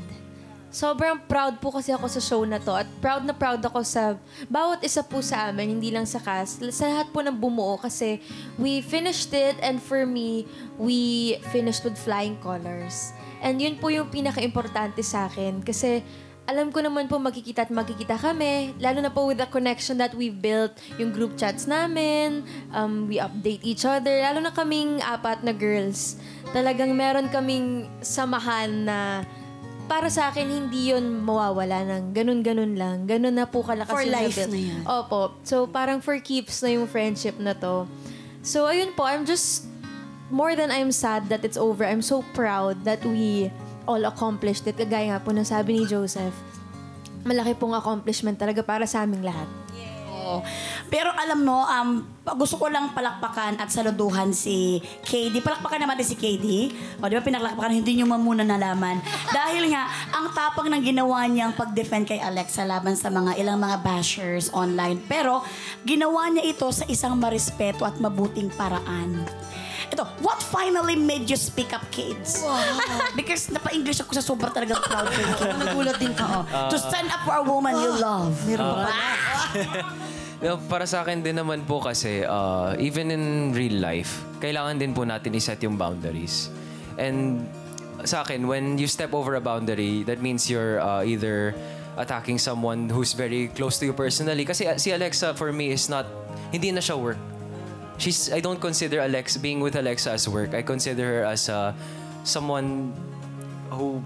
Sobrang 0.74 1.22
proud 1.30 1.62
po 1.62 1.70
kasi 1.70 1.94
ako 1.94 2.10
sa 2.10 2.18
show 2.18 2.42
na 2.50 2.58
to 2.58 2.74
at 2.74 2.90
proud 2.98 3.22
na 3.22 3.38
proud 3.38 3.62
ako 3.62 3.86
sa 3.86 4.18
bawat 4.50 4.82
isa 4.82 5.06
po 5.06 5.22
sa 5.22 5.54
amin, 5.54 5.78
hindi 5.78 5.94
lang 5.94 6.10
sa 6.10 6.18
cast, 6.18 6.66
sa 6.74 6.90
lahat 6.90 7.14
po 7.14 7.22
ng 7.22 7.38
bumuo 7.38 7.78
kasi 7.78 8.18
we 8.58 8.82
finished 8.82 9.30
it 9.38 9.54
and 9.62 9.78
for 9.78 10.02
me, 10.10 10.50
we 10.82 11.38
finished 11.54 11.86
with 11.86 11.94
flying 11.94 12.34
colors. 12.42 13.14
And 13.46 13.62
yun 13.62 13.78
po 13.78 13.94
yung 13.94 14.10
pinaka-importante 14.10 15.06
sa 15.06 15.30
akin 15.30 15.62
kasi 15.62 16.02
alam 16.50 16.74
ko 16.74 16.82
naman 16.82 17.06
po 17.06 17.22
magkikita 17.22 17.70
at 17.70 17.72
magkikita 17.72 18.18
kami, 18.18 18.74
lalo 18.82 18.98
na 18.98 19.14
po 19.14 19.30
with 19.30 19.38
the 19.38 19.48
connection 19.54 20.02
that 20.02 20.18
we 20.18 20.34
built, 20.34 20.74
yung 20.98 21.14
group 21.14 21.38
chats 21.38 21.70
namin, 21.70 22.42
um, 22.74 23.06
we 23.06 23.22
update 23.22 23.62
each 23.62 23.86
other, 23.86 24.26
lalo 24.26 24.42
na 24.42 24.50
kaming 24.50 24.98
apat 25.06 25.46
na 25.46 25.54
girls. 25.54 26.18
Talagang 26.50 26.98
meron 26.98 27.30
kaming 27.30 27.86
samahan 28.02 28.90
na 28.90 28.98
para 29.94 30.10
sa 30.10 30.34
akin, 30.34 30.50
hindi 30.50 30.90
yon 30.90 31.22
mawawala 31.22 31.86
ng 31.86 32.18
ganun-ganun 32.18 32.74
lang. 32.74 33.06
Ganun 33.06 33.38
na 33.38 33.46
po 33.46 33.62
kalakas 33.62 33.94
For 33.94 34.02
yung 34.02 34.18
life 34.18 34.42
na 34.50 34.58
yan. 34.58 34.82
Opo. 34.90 35.38
So, 35.46 35.70
parang 35.70 36.02
for 36.02 36.18
keeps 36.18 36.66
na 36.66 36.74
yung 36.74 36.90
friendship 36.90 37.38
na 37.38 37.54
to. 37.54 37.86
So, 38.42 38.66
ayun 38.66 38.98
po, 38.98 39.06
I'm 39.06 39.22
just, 39.22 39.70
more 40.34 40.58
than 40.58 40.74
I'm 40.74 40.90
sad 40.90 41.30
that 41.30 41.46
it's 41.46 41.62
over, 41.62 41.86
I'm 41.86 42.02
so 42.02 42.26
proud 42.34 42.82
that 42.90 43.06
we 43.06 43.54
all 43.86 44.02
accomplished 44.10 44.66
it. 44.66 44.82
Kagaya 44.82 45.14
nga 45.14 45.22
po 45.22 45.30
ng 45.30 45.46
sabi 45.46 45.78
ni 45.78 45.86
Joseph, 45.86 46.34
malaki 47.22 47.54
pong 47.54 47.78
accomplishment 47.78 48.42
talaga 48.42 48.66
para 48.66 48.90
sa 48.90 49.06
aming 49.06 49.22
lahat. 49.22 49.63
Oo. 50.24 50.40
Pero 50.88 51.12
alam 51.12 51.44
mo, 51.44 51.68
um, 51.68 51.90
gusto 52.40 52.56
ko 52.56 52.72
lang 52.72 52.96
palakpakan 52.96 53.60
at 53.60 53.68
saluduhan 53.68 54.32
si 54.32 54.80
KD. 55.04 55.44
Palakpakan 55.44 55.84
naman 55.84 56.00
din 56.00 56.08
si 56.08 56.16
KD. 56.16 56.48
O, 57.04 57.12
di 57.12 57.20
ba 57.20 57.24
pinaklakpakan, 57.24 57.76
hindi 57.76 58.00
nyo 58.00 58.08
man 58.08 58.24
muna 58.24 58.48
nalaman. 58.48 59.04
Dahil 59.36 59.68
nga, 59.76 59.84
ang 60.16 60.32
tapang 60.32 60.72
ng 60.72 60.80
ginawa 60.80 61.28
niyang 61.28 61.52
pag-defend 61.52 62.08
kay 62.08 62.24
Alexa 62.24 62.64
laban 62.64 62.96
sa 62.96 63.12
mga 63.12 63.36
ilang 63.36 63.60
mga 63.60 63.84
bashers 63.84 64.48
online. 64.56 65.04
Pero, 65.04 65.44
ginawa 65.84 66.32
niya 66.32 66.48
ito 66.48 66.68
sa 66.72 66.88
isang 66.88 67.20
marespeto 67.20 67.84
at 67.84 68.00
mabuting 68.00 68.48
paraan. 68.56 69.28
Ito, 69.94 70.10
what 70.26 70.42
finally 70.42 70.98
made 70.98 71.30
you 71.30 71.38
speak 71.38 71.70
up, 71.70 71.86
kids? 71.94 72.42
Because 73.20 73.54
napa-English 73.54 74.02
ako 74.02 74.12
sa 74.18 74.26
sobrang 74.26 74.50
talagang 74.50 74.82
proud 74.82 75.06
kay. 75.14 75.22
Nagulat 75.54 76.02
din 76.02 76.18
ako. 76.18 76.50
to 76.74 76.78
stand 76.82 77.14
up 77.14 77.22
for 77.22 77.38
a 77.38 77.46
woman 77.46 77.78
you 77.78 77.94
love. 78.02 78.34
Meron 78.50 78.66
pa 78.66 78.76
ba? 78.82 78.92
No, 80.44 80.60
para 80.60 80.84
sa 80.84 81.08
akin 81.08 81.24
din 81.24 81.40
naman 81.40 81.64
po 81.64 81.80
kasi, 81.80 82.20
uh, 82.20 82.76
even 82.76 83.16
in 83.16 83.56
real 83.56 83.80
life, 83.80 84.28
kailangan 84.44 84.76
din 84.76 84.92
po 84.92 85.08
natin 85.08 85.32
iset 85.32 85.64
yung 85.64 85.80
boundaries. 85.80 86.52
And 87.00 87.48
sa 88.04 88.28
akin, 88.28 88.44
when 88.44 88.76
you 88.76 88.92
step 88.92 89.16
over 89.16 89.40
a 89.40 89.44
boundary, 89.44 90.04
that 90.04 90.20
means 90.20 90.52
you're 90.52 90.84
uh, 90.84 91.00
either 91.00 91.56
attacking 91.96 92.44
someone 92.44 92.92
who's 92.92 93.16
very 93.16 93.48
close 93.56 93.80
to 93.80 93.88
you 93.88 93.96
personally. 93.96 94.44
Kasi 94.44 94.68
uh, 94.68 94.76
si 94.76 94.92
Alexa, 94.92 95.32
for 95.32 95.56
me, 95.56 95.72
is 95.72 95.88
not, 95.88 96.04
hindi 96.52 96.76
na 96.76 96.84
siya 96.84 97.00
work. 97.00 97.22
She's, 97.98 98.32
I 98.34 98.40
don't 98.40 98.60
consider 98.60 99.00
Alex, 99.00 99.38
being 99.38 99.60
with 99.60 99.76
Alexa 99.76 100.12
as 100.12 100.28
work. 100.28 100.54
I 100.54 100.62
consider 100.62 101.22
her 101.22 101.26
as 101.26 101.48
uh, 101.48 101.74
someone 102.24 102.94
who 103.70 104.04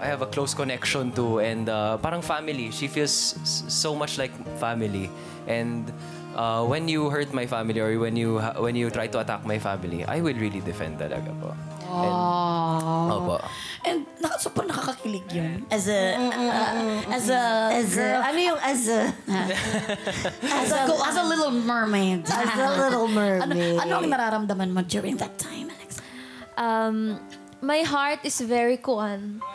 I 0.00 0.06
have 0.06 0.22
a 0.22 0.26
close 0.26 0.54
connection 0.54 1.10
to 1.12 1.40
and 1.40 1.68
uh, 1.68 1.98
parang 1.98 2.22
family. 2.22 2.70
She 2.70 2.86
feels 2.86 3.12
so 3.44 3.94
much 3.94 4.18
like 4.18 4.30
family. 4.58 5.10
And 5.46 5.90
uh, 6.36 6.64
when 6.64 6.86
you 6.86 7.10
hurt 7.10 7.34
my 7.34 7.46
family 7.46 7.80
or 7.80 7.98
when 7.98 8.14
you 8.14 8.38
when 8.62 8.76
you 8.76 8.90
try 8.90 9.08
to 9.08 9.18
attack 9.18 9.44
my 9.44 9.58
family, 9.58 10.04
I 10.06 10.20
will 10.20 10.38
really 10.38 10.60
defend 10.62 11.02
talaga 11.02 11.34
po. 11.42 11.50
And, 11.88 13.10
Opo. 13.10 13.36
And 13.84 13.98
naka, 14.20 14.36
super 14.38 14.64
nakakakilig 14.68 15.24
yun. 15.32 15.64
As 15.72 15.88
a, 15.88 16.14
uh, 16.20 17.14
as 17.16 17.26
a, 17.32 17.42
as 17.72 17.90
a, 17.96 18.08
Ano 18.28 18.38
yung 18.38 18.60
as 18.60 18.82
a... 18.88 19.00
as 20.60 20.70
a, 20.72 20.80
as 20.84 21.16
a 21.16 21.24
little 21.24 21.50
mermaid. 21.50 22.28
As 22.28 22.52
a 22.60 22.70
little 22.76 23.08
ano, 23.08 23.16
mermaid. 23.16 23.78
ano 23.80 23.92
ang 24.04 24.08
nararamdaman 24.12 24.68
mo 24.72 24.82
during 24.84 25.16
that 25.16 25.38
time, 25.40 25.72
Alex? 25.72 26.04
Um, 26.58 27.16
my 27.64 27.80
heart 27.82 28.20
is 28.22 28.36
very 28.44 28.76
kuan. 28.76 29.40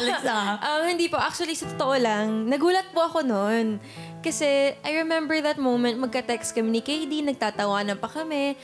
Alexa. 0.00 0.60
Um, 0.64 0.82
hindi 0.88 1.06
po. 1.08 1.20
Actually, 1.20 1.54
sa 1.54 1.68
totoo 1.76 1.96
lang, 2.00 2.48
nagulat 2.48 2.88
po 2.90 3.04
ako 3.04 3.20
noon. 3.20 3.80
Kasi 4.20 4.76
I 4.84 4.90
remember 5.00 5.36
that 5.40 5.56
moment, 5.56 5.96
magka-text 5.96 6.52
kami 6.52 6.80
ni 6.80 6.80
KD, 6.84 7.24
nagtatawanan 7.24 7.96
pa 7.96 8.08
kami. 8.08 8.56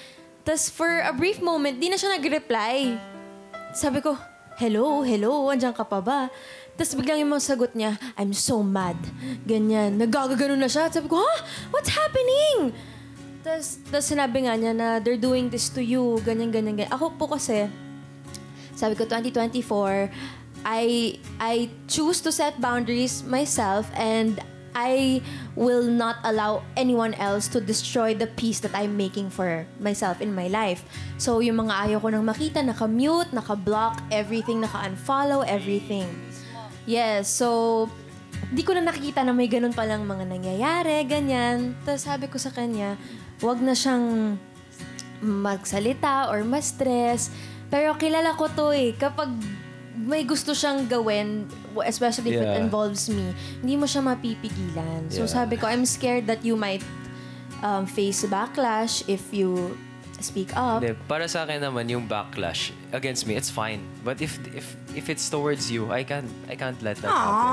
Tapos 0.46 0.70
for 0.70 1.02
a 1.02 1.10
brief 1.10 1.42
moment, 1.42 1.74
di 1.82 1.90
na 1.90 1.98
siya 1.98 2.14
nag-reply. 2.14 2.94
Sabi 3.74 3.98
ko, 3.98 4.14
hello, 4.62 5.02
hello, 5.02 5.50
andyan 5.50 5.74
ka 5.74 5.82
pa 5.82 5.98
ba? 5.98 6.30
Tapos 6.78 6.94
biglang 6.94 7.26
yung 7.26 7.34
mga 7.34 7.42
sagot 7.42 7.74
niya, 7.74 7.98
I'm 8.14 8.30
so 8.30 8.62
mad. 8.62 8.94
Ganyan. 9.42 9.98
Nagagagano 9.98 10.54
na 10.54 10.70
siya. 10.70 10.86
Sabi 10.86 11.10
ko, 11.10 11.18
ha? 11.18 11.34
What's 11.74 11.90
happening? 11.90 12.70
Tapos, 13.42 13.82
tapos 13.90 14.06
sinabi 14.06 14.46
nga 14.46 14.54
niya 14.54 14.70
na 14.70 15.02
they're 15.02 15.18
doing 15.18 15.50
this 15.50 15.66
to 15.74 15.82
you. 15.82 16.22
Ganyan, 16.22 16.54
ganyan, 16.54 16.78
ganyan. 16.78 16.94
Ako 16.94 17.18
po 17.18 17.26
kasi, 17.26 17.66
sabi 18.78 18.94
ko 18.94 19.02
2024 19.02 20.12
I 20.66 21.16
I 21.38 21.70
choose 21.86 22.20
to 22.22 22.30
set 22.30 22.58
boundaries 22.62 23.22
myself 23.22 23.86
and 23.94 24.38
I 24.76 25.24
will 25.56 25.88
not 25.88 26.20
allow 26.20 26.60
anyone 26.76 27.16
else 27.16 27.48
to 27.56 27.64
destroy 27.64 28.12
the 28.12 28.28
peace 28.36 28.60
that 28.60 28.76
I'm 28.76 28.92
making 28.92 29.32
for 29.32 29.64
myself 29.80 30.20
in 30.20 30.36
my 30.36 30.52
life. 30.52 30.84
So, 31.16 31.40
yung 31.40 31.64
mga 31.64 31.88
ayaw 31.88 31.98
ko 32.04 32.12
nang 32.12 32.28
makita, 32.28 32.60
naka-mute, 32.60 33.32
naka-block, 33.32 34.04
everything, 34.12 34.60
naka-unfollow, 34.60 35.48
everything. 35.48 36.04
Yes, 36.84 37.32
so, 37.32 37.88
di 38.52 38.60
ko 38.60 38.76
na 38.76 38.84
nakikita 38.84 39.24
na 39.24 39.32
may 39.32 39.48
ganun 39.48 39.72
palang 39.72 40.04
mga 40.04 40.28
nangyayari, 40.28 41.08
ganyan. 41.08 41.72
Tapos 41.88 42.04
sabi 42.04 42.28
ko 42.28 42.36
sa 42.36 42.52
kanya, 42.52 43.00
wag 43.40 43.64
na 43.64 43.72
siyang 43.72 44.36
magsalita 45.24 46.28
or 46.28 46.44
ma-stress. 46.44 47.32
Pero 47.72 47.96
kilala 47.96 48.36
ko 48.36 48.46
to 48.52 48.70
eh. 48.70 48.92
Kapag 48.94 49.32
may 50.06 50.22
gusto 50.22 50.54
siyang 50.54 50.86
gawin, 50.86 51.50
especially 51.82 52.30
if 52.30 52.40
it 52.40 52.46
Yeah. 52.46 52.62
involves 52.62 53.10
me, 53.10 53.34
hindi 53.58 53.74
mo 53.74 53.84
siya 53.84 54.00
mapipigilan. 54.00 55.10
So 55.10 55.26
Yeah. 55.26 55.34
sabi 55.34 55.58
ko, 55.58 55.66
I'm 55.66 55.82
scared 55.84 56.30
that 56.30 56.46
you 56.46 56.54
might 56.54 56.86
um, 57.60 57.84
face 57.84 58.22
backlash 58.24 59.02
if 59.06 59.34
you 59.34 59.74
speak 60.16 60.54
up. 60.56 60.80
Hindi, 60.80 60.96
para 61.04 61.28
sa 61.28 61.44
akin 61.44 61.60
naman 61.60 61.90
yung 61.90 62.06
backlash 62.08 62.72
against 62.94 63.26
me, 63.26 63.36
it's 63.36 63.50
fine. 63.52 63.82
But 64.00 64.22
if 64.22 64.38
if 64.56 64.78
if 64.96 65.12
it's 65.12 65.28
towards 65.28 65.68
you, 65.68 65.92
I 65.92 66.06
can't 66.06 66.30
I 66.48 66.56
can't 66.56 66.78
let 66.80 66.96
that 67.04 67.12
happen. 67.12 67.44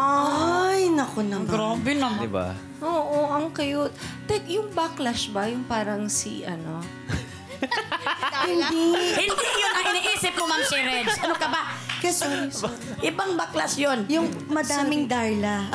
Ay, 0.71 0.81
naku 0.87 1.27
naman. 1.27 1.49
Grabe 1.49 1.91
naman. 1.91 2.23
'Di 2.23 2.31
ba? 2.31 2.55
Oo, 2.79 3.27
ang 3.33 3.51
cute. 3.51 3.91
Tek, 4.29 4.47
yung 4.47 4.71
backlash 4.71 5.27
ba? 5.33 5.49
Yung 5.49 5.67
parang 5.67 6.07
si 6.07 6.47
ano? 6.47 6.79
Hindi 8.43 9.47
yun 9.55 9.71
ang 9.71 9.85
iniisip 9.95 10.33
mo, 10.35 10.45
Ma'am 10.51 10.63
Reg. 10.67 11.07
Ano 11.23 11.35
ka 11.39 11.47
ba? 11.47 11.61
Kasi, 12.03 12.27
Ibang 13.09 13.39
baklas 13.39 13.79
yun. 13.79 14.03
yung 14.11 14.27
madaming 14.51 15.07
Darla. 15.07 15.71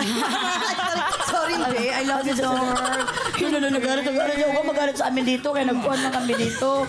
Sorry, 1.33 1.57
Be. 1.57 1.89
I 1.89 2.05
love 2.05 2.25
you, 2.29 2.37
Dor. 2.37 2.53
Yun 3.41 3.49
na 3.57 3.73
nagalit. 3.73 4.05
Nagalit 4.05 4.37
ako 4.45 4.61
magalit 4.65 4.97
sa 4.97 5.09
amin 5.09 5.25
dito. 5.25 5.49
Kaya 5.49 5.73
nagkuhan 5.73 6.01
na 6.05 6.11
kami 6.13 6.37
dito. 6.37 6.85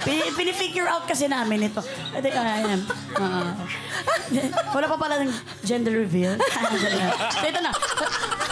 Pini- 0.00 0.32
Pinifigure 0.32 0.88
out 0.88 1.04
kasi 1.04 1.28
namin 1.28 1.68
ito. 1.68 1.84
Ate 2.12 2.32
ka 2.32 2.40
na 2.40 2.64
yan. 2.64 2.80
Ah. 3.20 3.52
wala 4.72 4.86
pa 4.88 4.96
pala 4.96 5.14
ng 5.20 5.32
gender 5.60 5.92
reveal. 5.92 6.40
so 7.32 7.44
ito 7.44 7.60
na. 7.60 7.72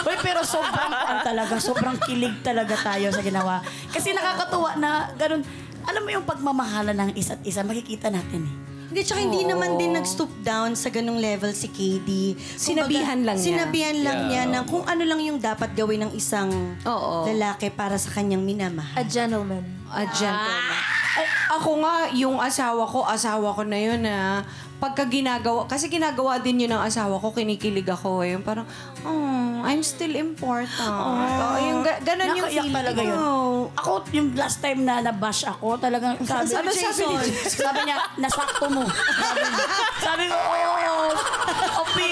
Uy, 0.01 0.15
pero 0.21 0.45
sobrang 0.45 0.91
kuhan 0.91 1.19
talaga. 1.25 1.53
Sobrang 1.57 1.97
kilig 2.05 2.41
talaga 2.41 2.77
tayo 2.77 3.09
sa 3.09 3.21
ginawa. 3.21 3.65
Kasi 3.89 4.13
nakakatuwa 4.13 4.77
na 4.77 5.09
ganun. 5.17 5.41
Alam 5.81 6.01
mo 6.05 6.09
yung 6.13 6.25
pagmamahala 6.29 6.93
ng 6.93 7.17
isa't 7.17 7.41
isa, 7.41 7.65
makikita 7.65 8.13
natin 8.13 8.45
eh. 8.45 8.70
Hindi, 8.91 9.07
tsaka 9.07 9.23
hindi 9.23 9.47
naman 9.47 9.79
din 9.79 9.95
nag-stoop 9.95 10.43
down 10.43 10.75
sa 10.75 10.91
ganung 10.91 11.15
level 11.15 11.55
si 11.55 11.71
KD. 11.71 12.35
Sinabihan 12.59 13.23
lang 13.23 13.39
niya. 13.39 13.47
Sinabihan 13.47 13.95
lang 14.03 14.17
Yeah. 14.27 14.43
niya 14.43 14.51
ng 14.51 14.65
kung 14.67 14.83
ano 14.83 15.07
lang 15.07 15.23
yung 15.23 15.39
dapat 15.39 15.71
gawin 15.71 16.03
ng 16.03 16.11
isang 16.11 16.51
Oo. 16.83 17.23
lalaki 17.23 17.71
para 17.71 17.95
sa 17.95 18.11
kanyang 18.11 18.43
minamahal. 18.43 18.91
A 18.93 19.07
gentleman. 19.07 19.63
A 19.87 20.03
gentleman. 20.05 20.75
Ay, 21.11 21.23
ako 21.49 21.71
nga, 21.79 21.95
yung 22.11 22.35
asawa 22.35 22.83
ko, 22.83 23.07
asawa 23.07 23.55
ko 23.55 23.63
na 23.63 23.79
yun 23.79 23.99
na 24.03 24.43
pagka 24.81 25.05
ginagawa, 25.05 25.69
kasi 25.69 25.85
ginagawa 25.85 26.41
din 26.41 26.65
yun 26.65 26.73
ng 26.73 26.81
asawa 26.81 27.21
ko, 27.21 27.29
kinikilig 27.29 27.85
ako 27.85 28.25
eh. 28.25 28.33
Yung 28.33 28.41
parang, 28.41 28.65
oh, 29.05 29.61
I'm 29.61 29.85
still 29.85 30.17
important. 30.17 30.89
Oh, 30.89 31.53
yung 31.61 31.85
ga- 31.85 32.01
ganun 32.01 32.33
yung 32.33 32.49
Nakaiyak 32.49 32.65
feeling. 32.65 32.73
talaga 32.73 32.99
yun. 33.05 33.13
Oh. 33.15 33.69
Ako, 33.77 34.09
yung 34.09 34.33
last 34.33 34.57
time 34.57 34.81
na 34.81 35.05
nabash 35.05 35.45
ako, 35.45 35.77
talagang 35.77 36.17
sabi, 36.25 36.49
Ano 36.49 36.73
sabi 36.73 37.03
ni 37.05 37.29
sabi 37.45 37.79
niya, 37.85 37.97
nasakto 38.17 38.65
mo. 38.73 38.81
Sabi, 38.81 39.37
niya. 39.45 39.61
sabi 40.01 40.23
ko, 40.25 40.37
oh, 40.41 41.85
Opi, 41.85 42.11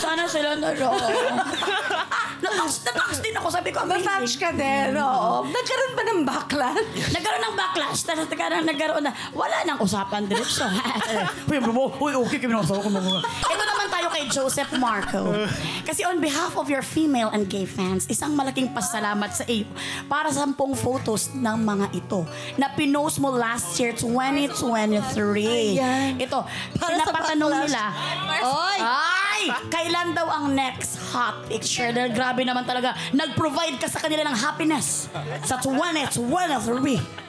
sana 0.00 0.24
sila 0.24 0.56
na 0.56 0.72
natouch 2.44 2.76
din 2.80 2.96
ako. 3.44 3.52
Sabi 3.52 3.76
ko, 3.76 3.84
Natouch 3.84 4.40
ka 4.40 4.56
din, 4.56 4.96
oo. 4.96 5.44
Nagkaroon 5.44 5.92
ba 5.92 6.02
ng 6.08 6.24
backlash? 6.24 7.12
Nagkaroon 7.12 7.44
ng 7.44 7.56
backlash. 7.60 8.00
Tapos 8.08 8.24
nagkaroon, 8.32 8.64
nagkaroon 8.64 9.04
na, 9.04 9.12
wala 9.36 9.56
nang 9.68 9.76
usapan 9.84 10.24
diretso. 10.24 10.64
Uy, 11.52 11.60
mo, 11.60 11.92
uy, 12.00 12.16
okay, 12.24 12.40
kami 12.40 12.56
nakasawa 12.56 12.80
ko 12.80 12.88
mo. 12.88 13.20
Ito 13.20 13.64
naman 13.68 13.86
tayo 13.92 14.08
kay 14.08 14.24
Joseph 14.32 14.72
Marco. 14.80 15.44
Kasi 15.84 16.08
on 16.08 16.24
behalf 16.24 16.56
of 16.56 16.72
your 16.72 16.80
female 16.80 17.28
and 17.36 17.44
gay 17.52 17.68
fans, 17.68 18.08
isang 18.08 18.32
malaking 18.32 18.72
pasalamat 18.72 19.28
sa 19.36 19.44
iyo 19.44 19.68
para 20.08 20.32
sa 20.32 20.48
sampung 20.48 20.72
photos 20.72 21.28
ng 21.36 21.58
mga 21.60 21.92
ito 21.92 22.24
na 22.56 22.72
pinost 22.72 23.20
mo 23.20 23.28
last 23.28 23.76
year, 23.76 23.92
2023. 23.92 25.76
Ito, 26.16 26.48
pinapatanong 26.80 27.52
nila, 27.68 27.92
Oy! 28.40 28.78
ay, 28.80 29.23
kailan 29.72 30.12
daw 30.14 30.28
ang 30.28 30.54
next 30.54 31.00
hot 31.10 31.48
picture? 31.48 31.90
Dahil 31.90 32.12
grabe 32.12 32.44
naman 32.44 32.68
talaga, 32.68 32.92
nag-provide 33.16 33.80
ka 33.80 33.88
sa 33.88 33.98
kanila 33.98 34.28
ng 34.28 34.36
happiness 34.36 35.08
sa 35.44 35.58
2023. 35.60 37.23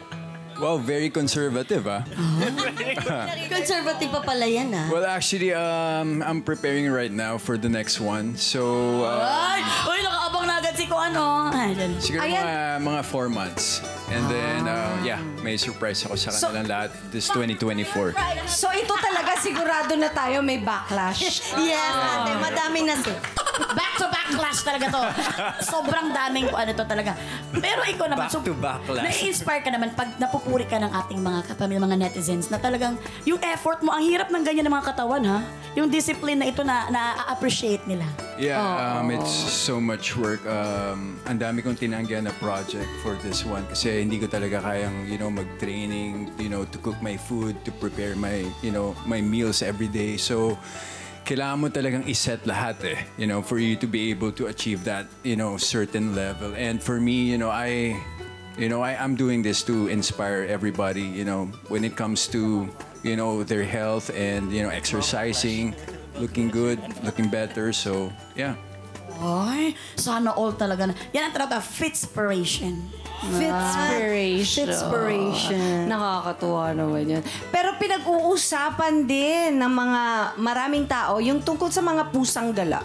Wow, 0.55 0.77
very 0.77 1.09
conservative, 1.09 1.83
ah. 1.83 2.03
Conservative 3.55 4.09
pa 4.09 4.21
pala 4.23 4.47
yan, 4.47 4.71
ah. 4.71 4.87
Well, 4.87 5.03
actually, 5.03 5.51
um, 5.51 6.23
I'm 6.23 6.39
preparing 6.39 6.87
right 6.87 7.11
now 7.11 7.35
for 7.37 7.57
the 7.57 7.67
next 7.67 7.99
one. 7.99 8.35
So, 8.35 8.63
uh, 9.03 9.19
Ay! 9.19 9.59
Uy, 9.85 9.99
nakaabang 9.99 10.45
na 10.47 10.53
agad 10.59 10.75
si 10.75 10.87
ko 10.87 10.95
ano. 10.95 11.51
Ay, 11.51 11.75
dyan. 11.75 11.91
siguro 11.99 12.23
mga, 12.23 12.55
mga 12.79 13.01
four 13.03 13.27
months. 13.27 13.83
And 14.07 14.23
then, 14.29 14.63
uh, 14.63 14.95
yeah, 15.01 15.19
may 15.41 15.57
surprise 15.57 16.05
ako 16.05 16.15
sa 16.15 16.29
kanilang 16.31 16.69
lahat 16.69 16.89
this 17.09 17.25
2024. 17.29 18.13
So 18.45 18.69
ito 18.69 18.93
talaga 18.93 19.33
sigurado 19.41 19.97
na 19.97 20.07
tayo 20.07 20.39
may 20.39 20.61
backlash. 20.61 21.19
Yes, 21.19 21.41
ate. 21.49 22.31
Madami 22.37 22.85
na 22.85 22.95
si. 22.95 23.09
Back 23.73 23.93
to 23.97 24.05
backlash 24.05 24.61
talaga 24.61 24.85
to. 24.93 25.01
Sobrang 25.73 26.13
daming 26.13 26.53
ano 26.53 26.71
to 26.71 26.85
talaga. 26.85 27.17
Pero 27.49 27.81
ikaw 27.81 28.05
naman, 28.05 28.29
Back 28.29 28.45
to 28.45 28.53
backlash. 28.53 29.05
na-inspire 29.09 29.61
ka 29.65 29.71
naman 29.73 29.89
pag 29.97 30.13
napupuri 30.45 30.69
ka 30.69 30.77
ng 30.77 30.93
ating 30.93 31.25
mga 31.25 31.41
kapamilya, 31.49 31.81
mga 31.81 31.97
netizens 32.05 32.53
na 32.53 32.62
talagang 32.62 32.93
yung 33.25 33.41
effort 33.49 33.81
mo, 33.81 33.89
ang 33.89 34.05
hirap 34.05 34.29
ng 34.29 34.45
ganyan 34.45 34.69
ng 34.69 34.77
mga 34.77 34.93
katawan 34.93 35.25
ha. 35.25 35.41
Yung 35.73 35.89
discipline 35.89 36.38
na 36.38 36.45
ito 36.53 36.62
na 36.62 36.86
na-appreciate 36.93 37.81
nila. 37.89 38.05
Yeah, 38.38 38.62
um, 38.62 39.10
it's 39.10 39.34
so 39.34 39.81
much 39.81 40.13
work. 40.13 40.45
Um, 40.45 41.17
ang 41.25 41.41
dami 41.41 41.65
kong 41.65 41.81
tinanggihan 41.81 42.29
na 42.29 42.34
project 42.38 42.86
for 43.01 43.17
this 43.25 43.41
one 43.41 43.65
kasi 43.65 44.05
hindi 44.05 44.21
ko 44.21 44.29
talaga 44.29 44.62
kayang, 44.62 45.10
you 45.10 45.17
know, 45.17 45.34
mag-training, 45.34 46.29
you 46.38 46.53
know, 46.53 46.62
to 46.69 46.77
cook 46.77 47.01
my 47.01 47.17
food, 47.17 47.58
to 47.65 47.73
prepare 47.81 48.13
my, 48.13 48.45
you 48.62 48.69
know, 48.69 48.93
my 49.10 49.25
meals 49.25 49.65
every 49.65 49.89
day. 49.89 50.13
So, 50.13 50.62
kailangan 51.25 51.58
mo 51.58 51.67
talagang 51.73 52.05
iset 52.05 52.45
lahat 52.45 52.77
eh, 52.86 53.01
you 53.17 53.25
know, 53.25 53.41
for 53.41 53.58
you 53.58 53.73
to 53.73 53.89
be 53.89 54.13
able 54.13 54.29
to 54.29 54.45
achieve 54.45 54.86
that, 54.86 55.10
you 55.25 55.34
know, 55.34 55.58
certain 55.58 56.13
level. 56.13 56.53
And 56.53 56.77
for 56.77 57.01
me, 57.01 57.34
you 57.34 57.41
know, 57.41 57.49
I, 57.49 57.97
you 58.57 58.69
know, 58.69 58.81
I, 58.81 58.95
I'm 58.95 59.15
doing 59.15 59.41
this 59.41 59.63
to 59.63 59.87
inspire 59.87 60.47
everybody, 60.47 61.03
you 61.03 61.25
know, 61.25 61.51
when 61.67 61.83
it 61.83 61.95
comes 61.95 62.27
to, 62.29 62.69
you 63.03 63.15
know, 63.15 63.43
their 63.43 63.63
health 63.63 64.09
and, 64.15 64.51
you 64.51 64.63
know, 64.63 64.69
exercising, 64.69 65.75
looking 66.19 66.49
good, 66.49 66.79
looking 67.03 67.27
better. 67.27 67.73
So, 67.73 68.11
yeah. 68.35 68.55
Ay, 69.15 69.75
sana 69.95 70.35
all 70.35 70.51
talaga 70.51 70.91
na. 70.91 70.93
Yan 71.15 71.31
ang 71.31 71.33
tinatawag, 71.35 71.63
fitspiration. 71.63 72.83
Fitspiration. 73.31 74.67
Fitspiration. 74.67 75.87
Nakakatuwa 75.87 76.75
naman 76.75 77.07
yun. 77.07 77.23
Pero 77.47 77.79
pinag-uusapan 77.79 79.07
din 79.07 79.55
ng 79.55 79.71
mga 79.71 80.01
maraming 80.35 80.83
tao 80.83 81.23
yung 81.23 81.39
tungkol 81.39 81.71
sa 81.71 81.79
mga 81.79 82.11
pusang 82.11 82.51
gala. 82.51 82.83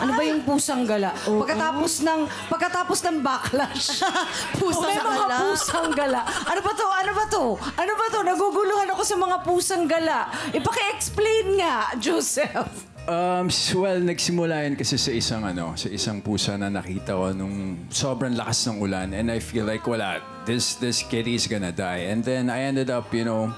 Ano 0.00 0.16
ba 0.16 0.22
yung 0.24 0.42
pusang 0.42 0.88
gala? 0.88 1.12
Pagkatapos 1.12 1.92
ng 2.00 2.20
pagkatapos 2.48 2.98
ng 3.04 3.16
backlash. 3.20 4.00
pusang 4.60 4.88
may 4.88 4.96
mga 4.96 5.24
gala? 5.28 5.36
pusang 5.44 5.88
gala. 5.92 6.20
Ano 6.24 6.60
ba 6.64 6.72
to? 6.72 6.86
Ano 6.88 7.12
ba 7.12 7.24
to? 7.28 7.44
Ano 7.76 7.92
ba 7.94 8.06
to? 8.08 8.18
Naguguluhan 8.24 8.88
ako 8.90 9.02
sa 9.04 9.16
mga 9.16 9.36
pusang 9.44 9.84
gala. 9.84 10.32
Ipaki-explain 10.50 11.60
nga, 11.60 11.92
Joseph. 12.00 12.88
Um, 13.08 13.48
s- 13.48 13.72
well, 13.72 13.96
nagsimula 13.96 14.68
yan 14.68 14.76
kasi 14.76 15.00
sa 15.00 15.08
isang 15.10 15.42
ano, 15.42 15.72
sa 15.74 15.88
isang 15.88 16.20
pusa 16.20 16.54
na 16.54 16.68
nakita 16.68 17.16
ko 17.16 17.32
nung 17.32 17.88
sobrang 17.88 18.36
lakas 18.36 18.68
ng 18.68 18.76
ulan 18.76 19.16
and 19.16 19.32
I 19.32 19.40
feel 19.40 19.64
like 19.64 19.88
wala, 19.88 20.20
this 20.44 20.76
this 20.76 21.00
kitty 21.02 21.34
is 21.34 21.48
gonna 21.48 21.72
die. 21.72 22.12
And 22.12 22.20
then 22.20 22.52
I 22.52 22.68
ended 22.68 22.92
up, 22.92 23.08
you 23.10 23.24
know, 23.24 23.50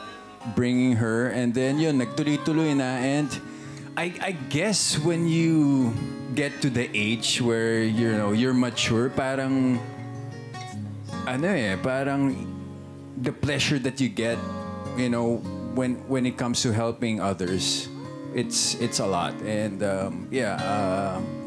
bringing 0.55 0.95
her 0.97 1.35
and 1.35 1.51
then 1.53 1.83
yun, 1.83 1.99
nagtuloy-tuloy 1.99 2.75
na 2.79 3.03
and 3.03 3.29
I 3.97 4.15
I 4.21 4.33
guess 4.49 4.97
when 4.99 5.29
you 5.29 5.93
get 6.35 6.65
to 6.65 6.71
the 6.71 6.89
age 6.97 7.41
where 7.41 7.85
you 7.85 8.13
know, 8.17 8.33
you're 8.33 8.57
mature, 8.57 9.11
parang 9.13 9.81
ano 11.29 11.49
eh, 11.49 11.77
parang 11.77 12.49
the 13.21 13.33
pleasure 13.33 13.79
that 13.81 14.01
you 14.01 14.09
get, 14.09 14.39
you 14.97 15.13
know, 15.13 15.45
when 15.77 16.01
when 16.09 16.25
it 16.25 16.41
comes 16.41 16.65
to 16.65 16.73
helping 16.73 17.21
others, 17.21 17.89
it's 18.33 18.81
it's 18.81 18.99
a 19.01 19.07
lot. 19.07 19.37
And 19.45 19.85
um, 19.85 20.29
yeah, 20.33 20.57
um, 20.57 21.42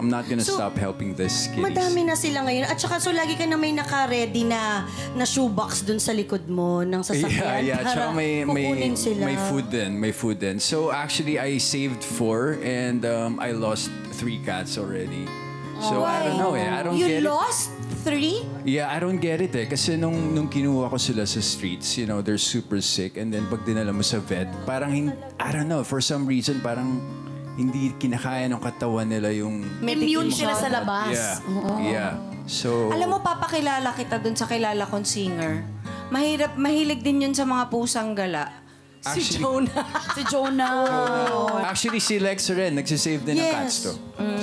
I'm 0.00 0.08
not 0.08 0.24
gonna 0.24 0.40
So, 0.40 0.56
stop 0.56 0.80
helping 0.80 1.12
this 1.12 1.52
kitties. 1.52 1.60
Madami 1.60 2.08
na 2.08 2.16
sila 2.16 2.40
ngayon. 2.48 2.64
At 2.64 2.80
saka, 2.80 2.96
so 2.96 3.12
lagi 3.12 3.36
ka 3.36 3.44
na 3.44 3.60
may 3.60 3.76
naka-ready 3.76 4.48
na, 4.48 4.88
na 5.12 5.28
shoebox 5.28 5.84
dun 5.84 6.00
sa 6.00 6.16
likod 6.16 6.48
mo 6.48 6.80
ng 6.80 7.04
sasakyan. 7.04 7.68
Yeah, 7.68 7.76
yeah. 7.76 7.78
para 7.84 8.08
Tsaka 8.08 8.16
may, 8.16 8.48
may, 8.48 8.64
kukunin 8.64 8.96
sila. 8.96 9.28
may 9.28 9.36
food 9.36 9.68
din. 9.68 9.90
May 10.00 10.12
food 10.16 10.40
din. 10.40 10.56
So 10.56 10.88
actually, 10.88 11.36
I 11.36 11.60
saved 11.60 12.00
four 12.00 12.56
and 12.64 13.04
um, 13.04 13.36
I 13.36 13.52
lost 13.52 13.92
three 14.16 14.40
cats 14.40 14.80
already. 14.80 15.28
So 15.80 16.04
I 16.04 16.24
don't 16.28 16.36
know 16.36 16.52
eh. 16.56 16.68
I 16.68 16.80
don't 16.84 16.96
You 16.96 17.08
get 17.08 17.20
it. 17.20 17.28
lost 17.28 17.72
three? 18.04 18.44
Yeah, 18.68 18.92
I 18.92 19.00
don't 19.00 19.16
get 19.16 19.40
it 19.40 19.56
eh. 19.56 19.64
Kasi 19.64 19.96
nung, 19.96 20.36
nung 20.36 20.48
kinuha 20.48 20.92
ko 20.92 20.96
sila 21.00 21.24
sa 21.24 21.40
streets, 21.40 21.96
you 21.96 22.04
know, 22.04 22.20
they're 22.20 22.36
super 22.40 22.80
sick. 22.84 23.16
And 23.16 23.32
then 23.32 23.48
pag 23.48 23.64
dinala 23.64 23.92
mo 23.92 24.04
sa 24.04 24.20
vet, 24.20 24.48
parang, 24.68 24.92
hin- 24.92 25.16
I 25.40 25.48
don't 25.52 25.68
know, 25.72 25.80
for 25.80 26.00
some 26.04 26.28
reason, 26.28 26.60
parang 26.60 27.00
hindi 27.56 27.92
kinakaya 27.96 28.46
ng 28.46 28.60
katawan 28.60 29.08
nila 29.08 29.30
yung... 29.34 29.62
Immune 29.82 30.30
sila 30.30 30.54
sa 30.54 30.70
labas. 30.70 31.12
Yeah. 31.12 31.34
Yeah. 31.82 32.12
So... 32.46 32.90
Alam 32.90 33.14
mo, 33.14 33.18
papakilala 33.20 33.94
kita 33.94 34.18
dun 34.18 34.34
sa 34.34 34.46
kilala 34.46 34.86
kong 34.86 35.06
singer. 35.06 35.66
Mahirap, 36.10 36.58
mahilig 36.58 37.02
din 37.02 37.26
yun 37.26 37.34
sa 37.34 37.46
mga 37.46 37.70
pusang 37.70 38.14
gala. 38.14 38.60
Actually, 39.00 39.64
Si 40.16 40.22
Jonah. 40.28 40.84
actually 41.64 42.04
si 42.04 42.20
Lex 42.20 42.52
rin, 42.52 42.76
nagsisave 42.76 43.24
din 43.24 43.40
ng 43.40 43.48
Yes. 43.48 43.56
cats 43.56 43.76
to. 43.88 43.92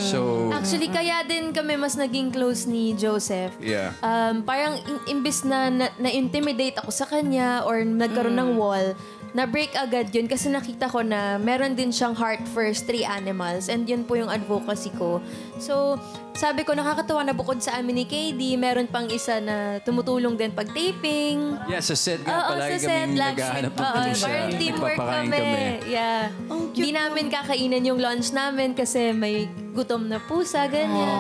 So, 0.02 0.20
Actually, 0.50 0.90
kaya 0.90 1.22
din 1.30 1.54
kami 1.54 1.78
mas 1.78 1.94
naging 1.94 2.34
close 2.34 2.66
ni 2.66 2.98
Joseph. 2.98 3.54
Yeah. 3.62 3.94
Um, 4.02 4.42
parang 4.42 4.82
in- 4.82 5.22
imbis 5.22 5.46
na, 5.46 5.70
na, 5.70 5.94
na-intimidate 6.02 6.82
ako 6.82 6.90
sa 6.90 7.06
kanya 7.06 7.62
or 7.70 7.86
nagkaroon 7.86 8.34
ng 8.34 8.58
wall, 8.58 8.98
na-break 9.38 9.78
agad 9.78 10.10
yun 10.10 10.26
kasi 10.26 10.50
nakita 10.50 10.90
ko 10.90 11.06
na 11.06 11.38
meron 11.38 11.78
din 11.78 11.94
siyang 11.94 12.18
heart 12.18 12.42
for 12.50 12.66
stray 12.74 13.06
animals 13.06 13.70
and 13.70 13.86
yun 13.86 14.02
po 14.02 14.18
yung 14.18 14.34
advocacy 14.34 14.90
ko. 14.98 15.22
So, 15.62 16.02
sabi 16.34 16.66
ko, 16.66 16.74
nakakatawa 16.74 17.22
na 17.22 17.38
bukod 17.38 17.62
sa 17.62 17.78
amin 17.78 18.02
ni 18.02 18.06
KD, 18.10 18.58
meron 18.58 18.90
pang 18.90 19.06
isa 19.06 19.38
na 19.38 19.78
tumutulong 19.86 20.34
din 20.34 20.50
pag 20.50 20.66
taping. 20.74 21.54
yeah, 21.70 21.82
sa 21.82 21.94
set 21.94 22.26
nga, 22.26 22.34
Oo, 22.34 22.50
palagi 22.58 22.74
sa 22.74 22.82
set, 22.82 22.90
kaming 22.90 23.14
lagi. 23.14 23.38
naghahanap 23.38 23.72
ng 23.74 23.78
Oo, 23.78 23.94
pulis. 23.94 24.18
parang 24.18 24.50
teamwork 24.58 24.98
Nagpapakain 24.98 25.30
kami. 25.30 25.62
Yeah. 25.86 26.24
Ang 26.50 26.62
cute 26.74 26.78
Hindi 26.82 26.90
namin 26.98 27.26
kakainin 27.30 27.84
yung 27.86 28.00
lunch 28.02 28.34
namin 28.34 28.74
kasi 28.74 29.14
may 29.14 29.46
gutom 29.78 30.10
na 30.10 30.18
pusa, 30.18 30.66
ganyan. 30.66 31.14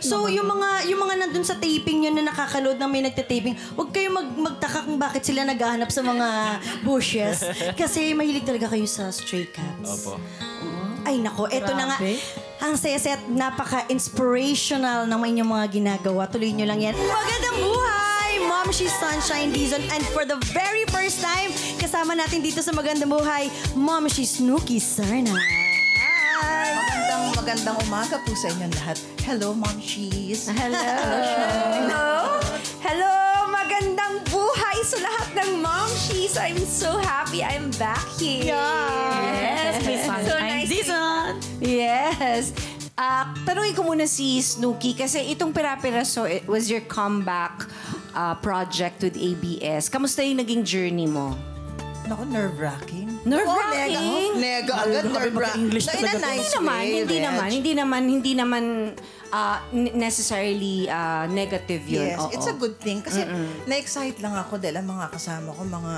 So, 0.00 0.26
yung 0.26 0.46
mga 0.46 0.88
yung 0.90 1.00
mga 1.00 1.14
nandun 1.26 1.44
sa 1.44 1.56
taping 1.56 2.06
yun 2.08 2.14
na 2.16 2.30
nakakaload 2.30 2.76
ng 2.76 2.90
may 2.90 3.02
nagte-taping, 3.04 3.56
huwag 3.74 3.90
kayo 3.90 4.12
mag 4.12 4.28
magtaka 4.32 4.84
kung 4.86 4.98
bakit 4.98 5.22
sila 5.24 5.44
naghahanap 5.44 5.90
sa 5.90 6.02
mga 6.02 6.26
bushes. 6.86 7.44
Kasi 7.74 8.12
mahilig 8.12 8.46
talaga 8.46 8.72
kayo 8.72 8.86
sa 8.86 9.08
stray 9.10 9.48
cats. 9.48 10.06
Opo. 10.06 10.20
Ay 11.06 11.22
nako, 11.22 11.46
eto 11.46 11.70
na 11.70 11.94
nga. 11.94 11.98
Ang 12.66 12.74
saya-saya 12.74 13.20
at 13.20 13.24
napaka-inspirational 13.30 15.06
ng 15.06 15.20
inyong 15.22 15.50
mga 15.54 15.66
ginagawa. 15.70 16.26
Tuloy 16.26 16.50
nyo 16.50 16.66
lang 16.66 16.82
yan. 16.82 16.94
Magandang 16.98 17.62
buhay! 17.62 18.06
Mom, 18.42 18.74
she's 18.74 18.90
Sunshine 18.98 19.54
Dizon. 19.54 19.86
And 19.94 20.02
for 20.10 20.26
the 20.26 20.34
very 20.50 20.82
first 20.90 21.22
time, 21.22 21.54
kasama 21.78 22.18
natin 22.18 22.42
dito 22.42 22.58
sa 22.58 22.74
Magandang 22.74 23.14
Buhay, 23.14 23.46
Mom, 23.78 24.10
she's 24.10 24.42
Snooki 24.42 24.82
Sarna. 24.82 25.30
Magandang 25.30 26.95
magandang 27.46 27.78
umaga 27.86 28.18
po 28.26 28.34
sa 28.34 28.50
inyong 28.50 28.74
lahat. 28.74 28.98
Hello, 29.22 29.54
Mom 29.54 29.78
Cheese. 29.78 30.50
Hello. 30.50 30.82
Hello! 31.78 32.42
Hello! 32.82 33.14
Magandang 33.54 34.18
buhay 34.26 34.82
sa 34.82 34.98
lahat 34.98 35.30
ng 35.38 35.62
mom 35.62 35.86
she's. 35.94 36.34
I'm 36.34 36.58
so 36.66 36.98
happy 36.98 37.46
I'm 37.46 37.70
back 37.78 38.02
here. 38.18 38.50
Yes, 38.50 39.78
Miss 39.86 40.10
So 40.26 40.34
nice. 40.42 40.66
Season. 40.66 41.38
Yes. 41.62 42.50
Ah, 42.98 43.30
tanungin 43.46 43.78
ko 43.78 43.86
muna 43.86 44.10
si 44.10 44.42
Snooki 44.42 44.98
kasi 44.98 45.30
itong 45.30 45.54
Pira-Piraso, 45.54 46.26
it 46.26 46.50
was 46.50 46.66
your 46.66 46.82
comeback 46.82 47.62
ah, 48.10 48.34
project 48.42 49.06
with 49.06 49.14
ABS. 49.14 49.86
Kamusta 49.86 50.26
yung 50.26 50.42
naging 50.42 50.66
journey 50.66 51.06
mo? 51.06 51.38
Naku, 52.10 52.26
nerve-wracking. 52.26 53.15
Nerve-wracking? 53.26 54.30
Oh, 54.30 54.38
nega, 54.38 54.70
nega 54.70 54.74
agad, 54.86 55.04
nerve-wracking. 55.10 55.66
English 55.66 55.86
Na 55.90 55.92
in 55.98 56.06
a 56.06 56.14
nice 56.14 56.46
Hindi 56.46 56.54
naman, 56.54 56.78
way, 56.78 56.94
hindi 56.94 57.18
naman, 57.18 57.48
hindi 57.50 57.72
naman, 57.74 58.02
hindi 58.06 58.32
naman 58.38 58.64
ah, 59.34 59.58
n- 59.74 59.94
necessarily 59.98 60.86
ah, 60.86 61.26
negative 61.26 61.82
yun. 61.90 62.06
Yes, 62.14 62.22
Oo. 62.22 62.30
it's 62.30 62.46
a 62.46 62.54
good 62.54 62.78
thing. 62.78 63.02
Kasi 63.02 63.26
na-excite 63.66 64.22
lang 64.22 64.38
ako 64.38 64.62
dahil 64.62 64.78
ang 64.78 64.86
mga 64.86 65.10
kasama 65.10 65.50
ko, 65.50 65.66
mga 65.66 65.94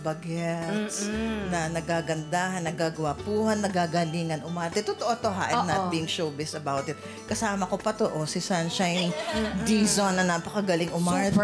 bagets, 0.00 1.12
na 1.52 1.68
nagagandahan, 1.68 2.64
nagagwapuhan, 2.64 3.60
nagagalingan, 3.60 4.40
umarte. 4.48 4.80
Totoo 4.80 5.12
to 5.20 5.28
ha, 5.28 5.52
I'm 5.52 5.68
not 5.68 5.92
being 5.92 6.08
showbiz 6.08 6.56
about 6.56 6.88
it. 6.88 6.96
Kasama 7.28 7.68
ko 7.68 7.76
pa 7.76 7.92
to, 7.92 8.08
oh, 8.08 8.24
si 8.24 8.40
Sunshine 8.40 9.12
Dizon 9.68 10.16
na 10.16 10.24
napakagaling 10.24 10.88
umarte. 10.96 11.36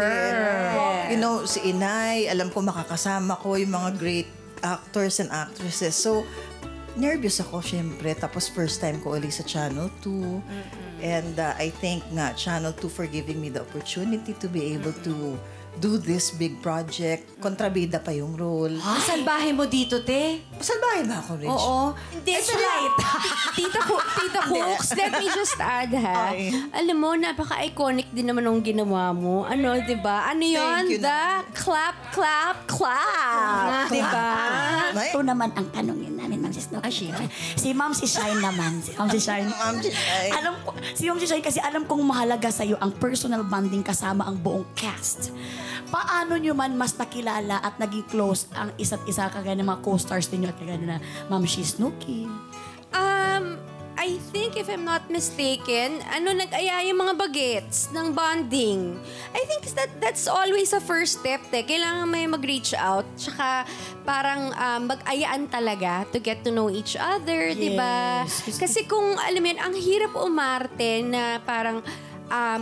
You 1.13 1.21
know, 1.21 1.45
si 1.45 1.69
Inay, 1.69 2.25
alam 2.33 2.49
ko 2.49 2.65
makakasama 2.65 3.37
ko 3.37 3.61
yung 3.61 3.77
mga 3.77 3.89
great 4.01 4.29
actors 4.63 5.19
and 5.19 5.29
actresses. 5.29 5.95
So, 5.95 6.25
nervous 6.97 7.39
ako, 7.39 7.61
syempre. 7.61 8.13
Tapos 8.17 8.49
first 8.49 8.81
time 8.81 8.97
ko 9.01 9.15
ulit 9.15 9.33
sa 9.33 9.45
Channel 9.45 9.89
2. 10.01 11.03
And 11.05 11.37
uh, 11.37 11.53
I 11.57 11.69
thank 11.69 12.01
nga 12.09 12.33
Channel 12.33 12.73
2 12.73 12.89
for 12.89 13.05
giving 13.05 13.37
me 13.37 13.53
the 13.53 13.61
opportunity 13.61 14.33
to 14.41 14.47
be 14.49 14.73
able 14.73 14.93
to 15.05 15.37
do 15.77 15.97
this 16.01 16.33
big 16.33 16.57
project. 16.61 17.37
Kontrabida 17.37 18.01
pa 18.01 18.09
yung 18.13 18.33
role. 18.33 18.73
Ah, 18.81 18.97
salbahe 18.97 19.53
mo 19.53 19.69
dito, 19.69 20.01
te. 20.01 20.41
Salbahe 20.57 21.05
ba 21.05 21.21
ako, 21.21 21.31
Rich? 21.37 21.49
Oo. 21.53 21.77
Hindi, 22.13 22.33
slight. 22.41 22.95
Tita, 23.57 23.79
Ko, 23.85 23.95
Tita 24.01 24.41
Cooks, 24.45 24.89
let 24.97 25.11
me 25.21 25.27
just 25.29 25.57
add 25.61 25.93
ha. 25.93 26.33
Alam 26.73 26.97
mo, 26.97 27.09
napaka-iconic 27.13 28.09
din 28.09 28.25
naman 28.29 28.45
ang 28.45 28.61
ginawa 28.61 29.13
mo. 29.13 29.45
Ano, 29.45 29.77
di 29.81 29.97
ba? 29.97 30.29
Ano 30.33 30.41
Thank 30.41 30.57
you 30.89 30.97
yun? 30.97 31.05
The 31.05 31.21
clap, 31.53 31.97
clap, 32.09 32.57
clap. 32.65 33.89
Di 33.89 34.01
ba? 34.01 34.29
May- 34.97 35.13
Ito 35.13 35.21
naman 35.21 35.53
ang 35.53 35.69
tanongin 35.69 36.17
namin, 36.17 36.41
Ma'am 36.41 36.49
Sis 36.49 36.67
Snooki. 36.67 37.13
Si 37.53 37.69
Ma'am 37.71 37.93
si 37.93 38.09
Shine 38.09 38.41
naman. 38.41 38.81
Si 38.81 38.97
Ma'am 38.97 39.07
si 39.07 39.19
Shine. 39.21 39.45
Ma'am 39.47 39.77
si 39.77 39.93
Shine. 39.93 40.31
Alam 40.33 40.53
ko, 40.65 40.69
si 40.91 41.03
Ma'am 41.05 41.17
si 41.17 41.25
Shine 41.25 41.45
kasi 41.45 41.59
alam 41.61 41.85
kong 41.85 42.01
mahalaga 42.01 42.49
sa'yo 42.49 42.75
ang 42.77 42.91
personal 42.93 43.45
bonding 43.45 43.85
kasama 43.85 44.25
ang 44.25 44.35
buong 44.35 44.65
cast. 44.73 45.29
Paano 45.87 46.35
nyo 46.35 46.51
man 46.51 46.75
mas 46.75 46.91
nakilala 46.93 47.61
at 47.61 47.77
naging 47.77 48.03
close 48.09 48.51
ang 48.51 48.75
isa't 48.75 48.99
isa 49.05 49.31
kagaya 49.31 49.55
ng 49.55 49.63
mga 49.63 49.79
co-stars 49.79 50.27
ninyo 50.27 50.49
at 50.49 50.57
kagaya 50.57 50.81
na 50.81 50.97
Ma'am 51.27 51.45
si 51.45 51.61
Snooki? 51.61 52.27
Um, 52.91 53.55
I 53.97 54.21
think 54.29 54.61
if 54.61 54.69
I'm 54.69 54.85
not 54.85 55.09
mistaken, 55.09 56.05
ano 56.13 56.29
nag-aya 56.29 56.85
yung 56.85 57.01
mga 57.01 57.17
bagets 57.17 57.89
ng 57.89 58.13
bonding. 58.13 58.93
I 59.33 59.41
think 59.49 59.65
that 59.73 59.89
that's 59.97 60.29
always 60.29 60.69
a 60.71 60.79
first 60.79 61.25
step, 61.25 61.41
te. 61.49 61.65
Kailangan 61.65 62.05
may 62.05 62.29
mag-reach 62.29 62.77
out. 62.77 63.09
Tsaka 63.17 63.65
parang 64.05 64.53
um, 64.53 64.81
mag-ayaan 64.85 65.49
talaga 65.49 66.05
to 66.13 66.21
get 66.21 66.45
to 66.45 66.53
know 66.53 66.69
each 66.69 66.93
other, 66.93 67.57
di 67.57 67.73
ba? 67.73 68.21
Yes. 68.23 68.61
Kasi 68.61 68.85
kung, 68.85 69.17
alam 69.17 69.41
mo 69.41 69.47
yun, 69.49 69.59
ang 69.65 69.73
hirap 69.73 70.13
umarte 70.13 71.01
na 71.01 71.41
parang 71.41 71.81
um, 72.27 72.61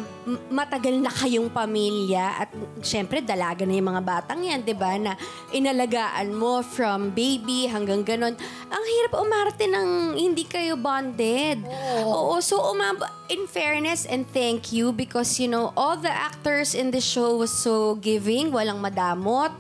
matagal 0.49 0.95
na 1.01 1.12
kayong 1.12 1.49
pamilya 1.49 2.45
at 2.45 2.49
syempre 2.82 3.21
dalaga 3.21 3.65
na 3.65 3.78
yung 3.78 3.89
mga 3.93 4.04
batang 4.06 4.41
yan, 4.45 4.62
'di 4.62 4.75
ba? 4.78 4.97
Na 4.97 5.13
inalagaan 5.51 6.34
mo 6.34 6.62
from 6.62 7.12
baby 7.13 7.69
hanggang 7.69 8.06
ganon. 8.06 8.34
Ang 8.69 8.84
hirap 8.86 9.13
umarte 9.17 9.65
ng 9.65 10.17
hindi 10.17 10.45
kayo 10.45 10.78
bonded. 10.78 11.65
Oo, 12.06 12.38
so 12.41 12.62
umab 12.71 13.01
in 13.30 13.49
fairness 13.49 14.06
and 14.06 14.25
thank 14.30 14.69
you 14.69 14.93
because 14.93 15.38
you 15.41 15.49
know 15.49 15.73
all 15.73 15.97
the 15.97 16.12
actors 16.12 16.78
in 16.78 16.93
the 16.93 17.01
show 17.01 17.38
was 17.38 17.51
so 17.51 17.97
giving, 17.97 18.54
walang 18.54 18.82
madamot. 18.82 19.54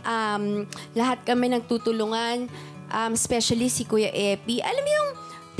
Um, 0.00 0.64
lahat 0.96 1.28
kami 1.28 1.52
nagtutulungan, 1.52 2.48
um, 2.88 3.12
especially 3.12 3.68
si 3.68 3.84
Kuya 3.84 4.08
Epi. 4.08 4.64
Alam 4.64 4.80
mo 4.80 4.90
yung 4.90 4.99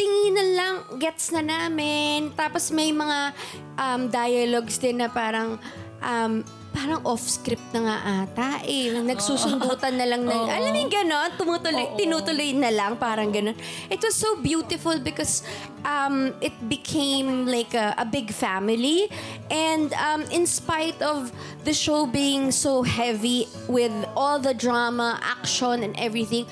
tinginan 0.00 0.48
lang, 0.56 0.74
gets 0.96 1.28
na 1.28 1.44
namin. 1.44 2.32
Tapos 2.32 2.72
may 2.72 2.88
mga 2.88 3.36
um, 3.76 4.08
dialogues 4.08 4.80
din 4.80 5.04
na 5.04 5.12
parang 5.12 5.60
um, 6.00 6.40
parang 6.70 7.02
off-script 7.02 7.74
na 7.74 7.80
nga 7.82 7.96
ata 8.24 8.50
eh. 8.62 8.94
Nagsusundutan 8.94 9.98
na 9.98 10.06
lang 10.06 10.22
na, 10.22 10.46
alam 10.48 10.70
mo 10.70 10.86
gano'n, 10.86 11.30
tumutuloy, 11.34 11.98
tinutuloy 11.98 12.54
na 12.54 12.70
lang, 12.70 12.94
parang 12.94 13.34
gano'n. 13.34 13.58
It 13.90 13.98
was 13.98 14.14
so 14.14 14.38
beautiful 14.38 14.96
because 15.02 15.42
um, 15.82 16.30
it 16.38 16.54
became 16.70 17.50
like 17.50 17.74
a, 17.74 17.92
a 17.98 18.06
big 18.06 18.30
family. 18.30 19.10
And 19.50 19.90
um, 19.98 20.22
in 20.30 20.46
spite 20.46 21.02
of 21.02 21.34
the 21.66 21.74
show 21.74 22.06
being 22.06 22.54
so 22.54 22.86
heavy 22.86 23.50
with 23.66 23.92
all 24.14 24.38
the 24.38 24.54
drama, 24.54 25.18
action, 25.26 25.82
and 25.82 25.98
everything, 25.98 26.46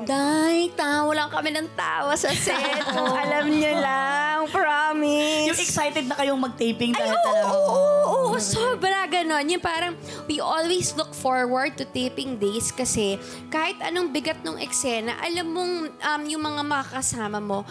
Day, 0.00 0.72
tawa 0.72 1.12
lang 1.12 1.28
kami 1.28 1.52
ng 1.52 1.68
tawa 1.76 2.16
sa 2.16 2.32
set. 2.32 2.80
Alam 3.22 3.52
niyo 3.52 3.76
lang, 3.76 4.48
promise. 4.48 5.52
Yung 5.52 5.60
excited 5.60 6.08
na 6.08 6.16
kayong 6.16 6.40
mag-taping 6.40 6.96
Ay, 6.96 7.00
dahil 7.04 7.16
oo, 7.20 7.24
talaga. 7.28 7.44
oo, 7.52 7.68
oo, 7.68 8.16
oo, 8.32 8.36
sobra 8.40 9.04
ganon. 9.04 9.44
Yung 9.44 9.60
parang, 9.60 9.92
we 10.24 10.40
always 10.40 10.96
look 10.96 11.12
forward 11.12 11.76
to 11.76 11.84
taping 11.84 12.40
days 12.40 12.72
kasi 12.72 13.20
kahit 13.52 13.76
anong 13.84 14.08
bigat 14.08 14.40
ng 14.40 14.56
eksena, 14.56 15.20
alam 15.20 15.52
mong 15.52 15.74
um, 15.92 16.22
yung 16.24 16.42
mga 16.48 16.62
makakasama 16.64 17.36
mo, 17.36 17.68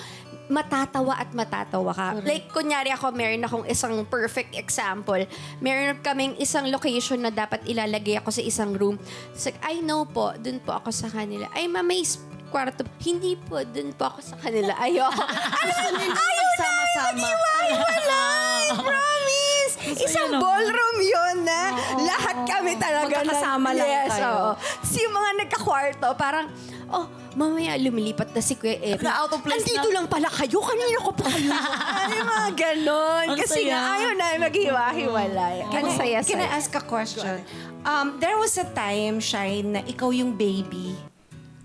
matatawa 0.49 1.13
at 1.15 1.29
matatawa 1.31 1.93
ka. 1.93 2.07
Like, 2.25 2.49
kunyari 2.49 2.89
ako, 2.89 3.13
meron 3.13 3.45
akong 3.45 3.65
isang 3.69 3.93
perfect 4.09 4.57
example. 4.57 5.21
Meron 5.61 6.01
kaming 6.01 6.35
isang 6.41 6.65
location 6.67 7.21
na 7.21 7.29
dapat 7.29 7.61
ilalagay 7.69 8.17
ako 8.17 8.33
sa 8.33 8.41
isang 8.41 8.73
room. 8.73 8.97
So, 9.37 9.53
I 9.61 9.79
know 9.79 10.09
po, 10.09 10.33
dun 10.35 10.57
po 10.59 10.75
ako 10.75 10.89
sa 10.89 11.07
kanila. 11.07 11.45
Ay, 11.53 11.69
ma, 11.69 11.85
may 11.85 12.01
kwarto. 12.49 12.81
Hindi 12.97 13.37
po, 13.37 13.61
dun 13.61 13.93
po 13.93 14.09
ako 14.09 14.19
sa 14.25 14.35
kanila. 14.41 14.73
Ayoko. 14.81 15.21
Ayaw, 15.21 15.85
ayaw 16.01 16.49
Sama-sama. 16.59 17.27
Walay! 17.29 18.65
Promise! 18.73 19.73
Isang 19.95 20.37
ballroom 20.37 20.97
yun 20.99 21.35
na 21.45 21.61
lahat 22.03 22.37
kami 22.45 22.75
talaga 22.75 23.21
Magkakasama 23.21 23.69
na, 23.71 23.77
lang 23.79 23.89
yes, 23.89 24.09
kayo. 24.11 24.25
oo. 24.27 24.51
Tapos 24.57 24.93
yung 24.97 25.13
mga 25.13 25.31
nagkakwarto, 25.39 26.07
parang, 26.17 26.45
oh, 26.91 27.05
mamaya 27.33 27.73
lumilipat 27.75 28.31
na 28.31 28.41
si 28.41 28.53
Kuya 28.53 28.77
Epi. 28.77 29.01
Na 29.01 29.21
out 29.21 29.31
of 29.31 29.41
place 29.41 29.61
Andito 29.61 29.87
na. 29.87 29.95
lang 29.95 30.05
pala 30.07 30.27
kayo. 30.27 30.59
Kanina 30.59 30.99
ko 30.99 31.11
pa 31.11 31.25
kayo. 31.27 31.49
Ay, 31.49 32.19
mga 32.19 32.49
ganon. 32.53 33.25
Ang 33.29 33.37
Kasi 33.37 33.59
saya. 33.63 33.69
nga, 33.69 33.81
ayaw 33.95 34.11
na 34.13 34.25
maghiwa-hiwalay. 34.41 35.55
Ang 35.61 35.71
Can 35.71 35.85
I- 35.85 35.97
saya-saya. 35.97 36.29
Can 36.29 36.41
I 36.41 36.49
ask 36.51 36.71
a 36.71 36.81
question? 36.81 37.37
Um, 37.81 38.17
there 38.17 38.35
was 38.35 38.53
a 38.55 38.67
time, 38.69 39.17
Shine, 39.19 39.71
na 39.71 39.81
ikaw 39.81 40.09
yung 40.09 40.33
baby. 40.33 40.97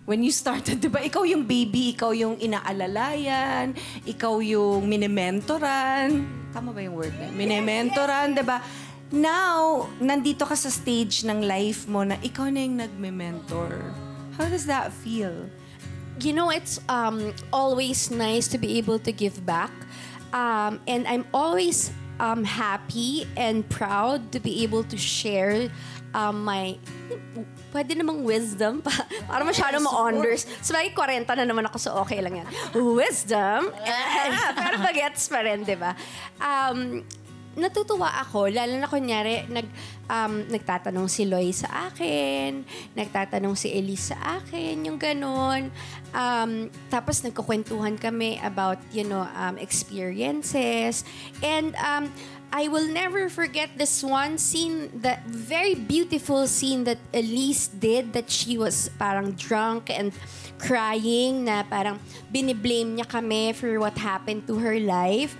When 0.04 0.20
you 0.20 0.30
started, 0.30 0.78
di 0.78 0.86
ba? 0.86 1.00
Ikaw 1.00 1.24
yung 1.24 1.42
baby, 1.42 1.90
ikaw 1.90 2.12
yung 2.12 2.36
inaalalayan, 2.36 3.72
ikaw 4.04 4.36
yung 4.38 4.84
minimentoran. 4.84 6.28
Tama 6.52 6.70
ba 6.70 6.80
yung 6.80 6.92
word 6.94 7.16
na? 7.16 7.24
yun? 7.26 7.34
Minimentoran, 7.34 8.36
di 8.36 8.44
ba? 8.44 8.60
Now, 9.10 9.88
nandito 9.96 10.44
ka 10.44 10.52
sa 10.52 10.68
stage 10.68 11.24
ng 11.24 11.40
life 11.40 11.86
mo 11.86 12.02
na 12.02 12.20
ikaw 12.20 12.46
na 12.46 12.60
yung 12.60 12.76
nagme-mentor. 12.78 13.72
How 14.36 14.48
does 14.48 14.66
that 14.66 14.92
feel? 14.92 15.48
you 16.20 16.32
know, 16.32 16.50
it's 16.50 16.78
um, 16.88 17.34
always 17.52 18.10
nice 18.10 18.48
to 18.48 18.58
be 18.58 18.78
able 18.78 18.98
to 19.00 19.12
give 19.12 19.44
back. 19.44 19.70
Um, 20.32 20.80
and 20.86 21.06
I'm 21.06 21.26
always 21.32 21.90
um, 22.20 22.44
happy 22.44 23.26
and 23.36 23.68
proud 23.68 24.32
to 24.32 24.40
be 24.40 24.62
able 24.62 24.84
to 24.84 24.96
share 24.96 25.70
um, 26.14 26.44
my 26.44 26.78
pwede 27.74 27.98
namang 27.98 28.22
wisdom 28.22 28.82
pa, 28.82 28.90
para 29.30 29.42
masyado 29.42 29.82
ma-honors. 29.82 30.46
So, 30.62 30.74
may 30.74 30.94
40 30.94 31.26
na 31.26 31.46
naman 31.46 31.66
ako, 31.66 31.78
so 31.78 31.90
okay 32.06 32.22
lang 32.22 32.38
yan. 32.38 32.48
Wisdom. 32.74 33.74
pero 34.62 34.78
bagets 34.78 35.26
pa 35.26 35.42
rin, 35.42 35.66
di 35.66 35.74
ba? 35.74 35.98
Um, 36.38 37.02
natutuwa 37.56 38.10
ako, 38.22 38.50
lalo 38.50 38.74
na 38.78 38.88
kunyari, 38.90 39.46
nag, 39.48 39.66
um, 40.10 40.44
nagtatanong 40.50 41.08
si 41.08 41.24
Loy 41.24 41.54
sa 41.54 41.88
akin, 41.90 42.66
nagtatanong 42.94 43.54
si 43.56 43.72
Elise 43.72 44.14
sa 44.14 44.40
akin, 44.40 44.84
yung 44.84 44.98
ganun. 44.98 45.70
Um, 46.14 46.70
tapos 46.90 47.22
nagkukwentuhan 47.22 47.98
kami 47.98 48.38
about, 48.42 48.78
you 48.92 49.02
know, 49.06 49.26
um, 49.38 49.58
experiences. 49.58 51.02
And 51.42 51.74
um, 51.80 52.12
I 52.54 52.70
will 52.70 52.86
never 52.86 53.26
forget 53.26 53.74
this 53.74 53.98
one 54.06 54.38
scene, 54.38 55.02
that 55.02 55.26
very 55.26 55.74
beautiful 55.74 56.46
scene 56.46 56.84
that 56.84 57.02
Elise 57.10 57.66
did, 57.66 58.12
that 58.14 58.30
she 58.30 58.54
was 58.58 58.94
parang 58.94 59.34
drunk 59.34 59.90
and 59.90 60.14
crying, 60.58 61.50
na 61.50 61.66
parang 61.66 61.98
biniblame 62.30 62.94
niya 62.94 63.10
kami 63.10 63.50
for 63.58 63.82
what 63.82 63.98
happened 63.98 64.46
to 64.46 64.62
her 64.62 64.78
life. 64.78 65.34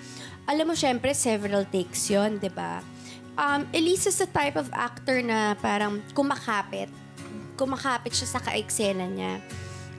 Alam 0.45 0.73
mo, 0.73 0.75
syempre, 0.77 1.17
several 1.17 1.65
takes 1.69 2.13
yon 2.13 2.37
di 2.37 2.53
ba? 2.53 2.85
Um, 3.35 3.67
Elise 3.75 4.13
is 4.13 4.21
the 4.21 4.29
type 4.31 4.55
of 4.55 4.71
actor 4.71 5.19
na 5.25 5.57
parang 5.59 6.05
kumakapit. 6.13 6.93
Kumakapit 7.57 8.15
siya 8.15 8.39
sa 8.39 8.41
kaeksena 8.45 9.09
niya. 9.09 9.41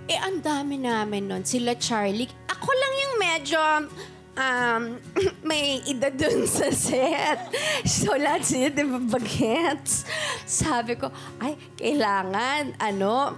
Eh, 0.06 0.22
ang 0.22 0.40
dami 0.40 0.78
namin 0.78 1.26
nun. 1.26 1.44
Sila 1.44 1.74
Charlie. 1.76 2.30
Ako 2.46 2.70
lang 2.70 2.94
yung 2.94 3.16
medyo 3.18 3.60
um, 4.38 4.84
may 5.50 5.82
edad 5.88 6.14
dun 6.14 6.46
sa 6.46 6.70
set. 6.70 7.40
So, 7.88 8.14
lahat 8.14 8.46
sila, 8.46 8.70
di 8.70 8.86
ba, 8.86 9.00
bagets? 9.02 10.06
Sabi 10.46 11.00
ko, 11.00 11.10
ay, 11.42 11.58
kailangan, 11.80 12.78
ano, 12.78 13.34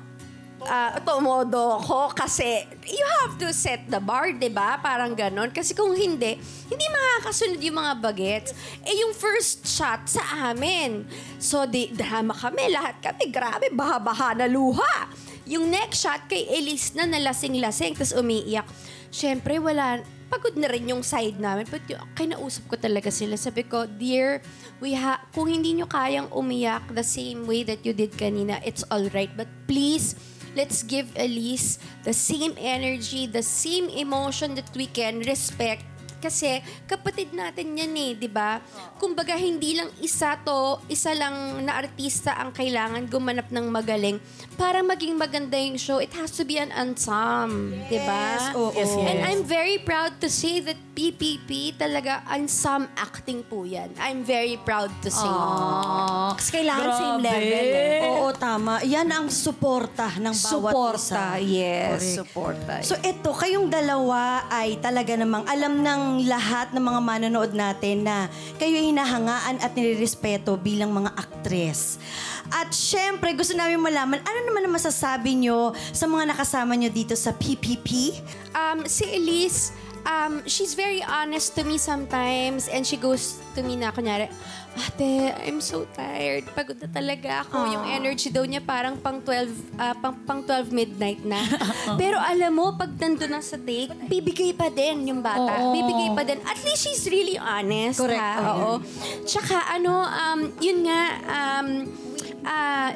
ah, 0.65 0.97
tumodo 1.03 1.77
ko 1.85 2.09
kasi 2.09 2.65
you 2.87 3.05
have 3.21 3.37
to 3.37 3.53
set 3.53 3.85
the 3.85 4.01
bar, 4.01 4.33
di 4.33 4.49
ba? 4.49 4.81
Parang 4.81 5.13
ganon. 5.13 5.53
Kasi 5.53 5.77
kung 5.77 5.93
hindi, 5.93 6.39
hindi 6.67 6.85
makakasunod 6.89 7.61
yung 7.61 7.77
mga 7.77 7.93
bagets. 8.01 8.51
Eh, 8.81 9.05
yung 9.05 9.13
first 9.13 9.67
shot 9.67 10.07
sa 10.09 10.49
amin. 10.49 11.05
So, 11.37 11.69
di, 11.69 11.93
drama 11.93 12.33
kami, 12.33 12.73
lahat 12.73 12.97
kami, 13.03 13.29
grabe, 13.29 13.69
baha-baha 13.69 14.41
na 14.41 14.47
luha. 14.49 15.11
Yung 15.47 15.69
next 15.69 16.03
shot 16.03 16.25
kay 16.27 16.43
Elise 16.49 16.97
na 16.97 17.07
nalasing-lasing, 17.07 17.95
tapos 17.95 18.15
umiiyak. 18.17 18.67
Siyempre, 19.13 19.61
wala, 19.61 20.03
pagod 20.27 20.55
na 20.59 20.67
rin 20.71 20.87
yung 20.87 21.03
side 21.03 21.39
namin. 21.39 21.67
But 21.67 21.83
yung, 21.89 22.03
kinausap 22.15 22.67
ko 22.71 22.75
talaga 22.77 23.11
sila. 23.11 23.35
Sabi 23.35 23.63
ko, 23.65 23.87
dear, 23.87 24.43
we 24.79 24.93
ha 24.93 25.23
kung 25.33 25.49
hindi 25.49 25.79
nyo 25.79 25.87
kayang 25.89 26.29
umiyak 26.31 26.85
the 26.93 27.03
same 27.03 27.47
way 27.47 27.63
that 27.63 27.83
you 27.83 27.91
did 27.91 28.13
kanina, 28.15 28.61
it's 28.63 28.85
all 28.91 29.07
right. 29.11 29.31
But 29.33 29.47
please, 29.65 30.15
let's 30.53 30.83
give 30.83 31.09
Elise 31.17 31.79
the 32.03 32.13
same 32.13 32.53
energy, 32.59 33.25
the 33.25 33.43
same 33.43 33.89
emotion 33.89 34.55
that 34.55 34.69
we 34.75 34.87
can 34.87 35.25
respect. 35.25 35.83
Kasi 36.17 36.59
kapatid 36.85 37.31
natin 37.31 37.73
yan 37.73 37.93
eh, 37.93 38.11
di 38.13 38.27
ba? 38.27 38.57
Kumbaga, 38.97 39.33
hindi 39.33 39.77
lang 39.77 39.89
isa 39.99 40.33
to, 40.41 40.81
isa 40.87 41.13
lang 41.13 41.61
na 41.61 41.77
artista 41.77 42.33
ang 42.33 42.49
kailangan 42.51 43.05
gumanap 43.05 43.47
ng 43.47 43.65
magaling 43.67 44.17
para 44.57 44.81
maging 44.81 45.13
maganda 45.13 45.55
yung 45.55 45.77
show. 45.77 45.97
It 45.97 46.11
has 46.13 46.33
to 46.35 46.43
be 46.43 46.57
an 46.57 46.73
ensemble, 46.73 47.77
di 47.87 48.01
ba? 48.01 48.51
oo. 48.53 48.73
Yes, 48.73 48.89
yes. 48.89 49.07
And 49.07 49.19
I'm 49.23 49.43
very 49.43 49.77
proud 49.77 50.17
to 50.19 50.27
say 50.27 50.59
that 50.61 50.77
PPP 50.97 51.77
talaga 51.77 52.25
ensemble 52.27 52.89
acting 52.97 53.45
po 53.45 53.61
yan. 53.61 53.93
I'm 54.01 54.25
very 54.25 54.57
proud 54.57 54.89
to 55.05 55.13
say. 55.13 55.29
Kasi 56.41 56.49
kailangan 56.57 56.89
same 56.91 57.17
Grabe. 57.21 57.29
level. 57.29 57.69
Eh. 57.69 58.01
Oo, 58.09 58.27
tama. 58.33 58.73
Yan 58.81 59.05
ang 59.07 59.29
suporta 59.29 60.09
ng 60.17 60.33
bawat 60.33 60.73
Suporta, 60.73 61.37
isa. 61.37 61.45
yes. 61.45 62.01
Correct. 62.01 62.17
Suporta. 62.17 62.73
So 62.81 62.97
ito, 62.97 63.29
kayong 63.29 63.69
dalawa 63.69 64.49
ay 64.49 64.81
talaga 64.81 65.13
namang 65.13 65.45
alam 65.45 65.85
ng 65.85 66.01
lahat 66.23 66.71
ng 66.71 66.83
mga 66.83 67.01
manonood 67.03 67.51
natin 67.51 68.07
na 68.07 68.31
kayo 68.55 68.79
ay 68.79 68.91
hinahangaan 68.95 69.59
at 69.59 69.71
nirerespeto 69.75 70.55
bilang 70.55 70.95
mga 70.95 71.11
aktres. 71.13 71.99
At 72.47 72.71
syempre, 72.71 73.35
gusto 73.35 73.51
namin 73.51 73.83
malaman, 73.83 74.23
ano 74.23 74.39
naman 74.47 74.63
ang 74.67 74.73
masasabi 74.79 75.35
nyo 75.35 75.75
sa 75.91 76.07
mga 76.07 76.31
nakasama 76.31 76.79
nyo 76.79 76.87
dito 76.87 77.11
sa 77.19 77.35
PPP? 77.35 78.15
Um, 78.55 78.87
si 78.87 79.03
Elise, 79.03 79.75
um, 80.05 80.45
she's 80.45 80.73
very 80.73 81.01
honest 81.03 81.55
to 81.55 81.63
me 81.63 81.77
sometimes 81.77 82.67
and 82.67 82.85
she 82.85 82.97
goes 82.97 83.39
to 83.55 83.63
me 83.63 83.75
na 83.75 83.91
kunyari, 83.91 84.29
Ate, 84.77 85.33
I'm 85.41 85.57
so 85.57 85.89
tired. 85.97 86.45
Pagod 86.53 86.77
na 86.77 86.85
talaga 86.85 87.41
ako. 87.41 87.65
Yung 87.65 87.85
energy 87.89 88.29
daw 88.29 88.45
niya 88.45 88.61
parang 88.61 88.93
pang 89.01 89.17
12, 89.25 89.49
ah, 89.81 89.97
pang, 89.97 90.13
pang 90.21 90.41
12 90.45 90.69
midnight 90.69 91.21
na. 91.25 91.41
Pero 92.01 92.21
alam 92.21 92.53
mo, 92.53 92.77
pag 92.77 92.93
nandun 92.93 93.33
na 93.33 93.41
sa 93.41 93.57
take, 93.57 93.89
bibigay 94.05 94.53
pa 94.53 94.69
din 94.69 95.09
yung 95.09 95.21
bata. 95.25 95.73
Bibigay 95.73 96.13
pa 96.13 96.21
din. 96.21 96.37
At 96.45 96.61
least 96.61 96.85
she's 96.85 97.09
really 97.09 97.41
honest. 97.41 97.97
Correct. 97.97 98.21
Ha? 98.21 98.53
Oo. 98.53 98.71
Tsaka 99.25 99.65
ano, 99.73 100.05
um, 100.05 100.39
yun 100.61 100.85
nga, 100.85 101.01
um, 101.25 101.67
ah, 102.45 102.93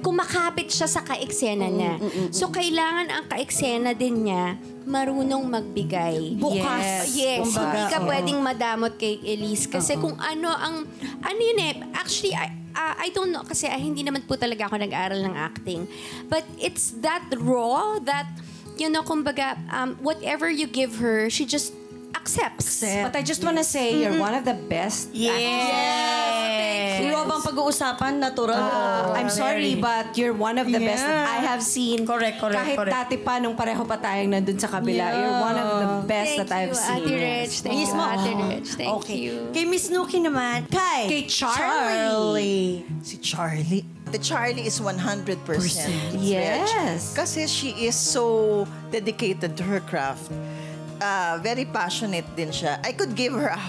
kumakapit 0.00 0.72
siya 0.72 0.88
sa 0.88 1.00
kaeksena 1.04 1.68
niya. 1.68 1.94
So, 2.32 2.48
kailangan 2.48 3.08
ang 3.12 3.24
kaeksena 3.28 3.92
din 3.96 4.28
niya 4.28 4.56
marunong 4.88 5.44
magbigay. 5.46 6.40
Bukas. 6.40 7.14
Yes. 7.14 7.46
Kumbaga, 7.46 7.68
Hindi 7.70 7.84
ka 7.92 7.98
oo. 8.00 8.08
pwedeng 8.08 8.40
madamot 8.42 8.92
kay 8.98 9.20
Elise. 9.22 9.70
Kasi 9.70 9.94
kung 10.00 10.16
ano 10.18 10.50
ang... 10.50 10.88
Ano 11.22 11.40
yun 11.40 11.58
eh, 11.62 11.72
actually, 11.94 12.34
I, 12.34 12.50
ah, 12.74 12.96
I 12.98 13.14
don't 13.14 13.30
know. 13.30 13.44
Kasi 13.46 13.70
ah, 13.70 13.78
hindi 13.78 14.02
naman 14.02 14.26
po 14.26 14.34
talaga 14.34 14.66
ako 14.66 14.80
nag-aral 14.80 15.20
ng 15.22 15.36
acting. 15.36 15.86
But 16.26 16.42
it's 16.58 16.96
that 17.04 17.22
raw, 17.38 18.02
that, 18.02 18.26
you 18.80 18.90
know, 18.90 19.06
kumbaga, 19.06 19.60
um, 19.70 19.94
whatever 20.02 20.50
you 20.50 20.66
give 20.66 20.98
her, 20.98 21.30
she 21.30 21.46
just 21.46 21.76
accepts. 22.14 22.80
But 22.82 23.16
I 23.16 23.22
just 23.22 23.44
wanna 23.44 23.64
say, 23.64 24.02
you're 24.02 24.18
one 24.18 24.34
of 24.34 24.44
the 24.44 24.54
best 24.54 25.10
Yes! 25.12 26.70
Raw 27.20 27.24
bang 27.28 27.42
pag-uusapan? 27.42 28.12
Natural? 28.20 28.56
Uh, 28.56 29.12
I'm 29.16 29.28
sorry, 29.28 29.76
but 29.76 30.16
you're 30.16 30.32
one 30.32 30.56
of 30.56 30.68
the 30.68 30.78
best 30.80 31.04
that 31.04 31.28
I 31.28 31.38
have 31.44 31.62
seen. 31.62 32.06
Correct, 32.06 32.40
correct, 32.40 32.56
Kahit 32.56 32.76
correct. 32.76 32.92
dati 32.92 33.16
pa, 33.20 33.40
nung 33.40 33.56
pareho 33.56 33.84
pa 33.84 33.96
tayong 34.00 34.32
nandun 34.32 34.56
sa 34.60 34.68
kabila, 34.68 35.04
you're 35.16 35.38
one 35.40 35.56
of 35.56 35.68
the 35.80 35.88
best 36.08 36.36
Thank 36.36 36.48
that 36.48 36.50
I've 36.52 36.72
you, 36.72 36.80
seen. 36.80 37.02
Ate 37.04 37.16
Rich. 37.16 37.54
Thank 37.60 37.72
you, 37.72 37.80
Mismo. 37.84 38.02
Ate 38.04 38.32
Rich. 38.36 38.70
Thank 38.76 38.94
okay. 39.00 39.16
you. 39.16 39.34
Kay 39.52 39.64
Miss 39.64 39.86
Nuki 39.88 40.18
naman. 40.20 40.68
Kay, 40.68 41.02
Kay 41.08 41.22
Charlie. 41.28 41.60
Charlie. 41.60 42.68
Si 43.04 43.16
Charlie. 43.20 43.84
The 44.10 44.18
Charlie 44.18 44.66
is 44.66 44.80
100%. 44.80 45.46
Yes. 46.18 47.14
Kasi 47.14 47.46
she 47.46 47.86
is 47.86 47.94
so 47.94 48.66
dedicated 48.90 49.54
to 49.56 49.62
her 49.62 49.78
craft. 49.78 50.34
Uh, 51.00 51.40
very 51.40 51.64
passionate 51.64 52.28
din 52.36 52.52
siya. 52.52 52.76
I 52.84 52.92
could 52.92 53.16
give 53.16 53.32
her 53.32 53.48
a 53.48 53.60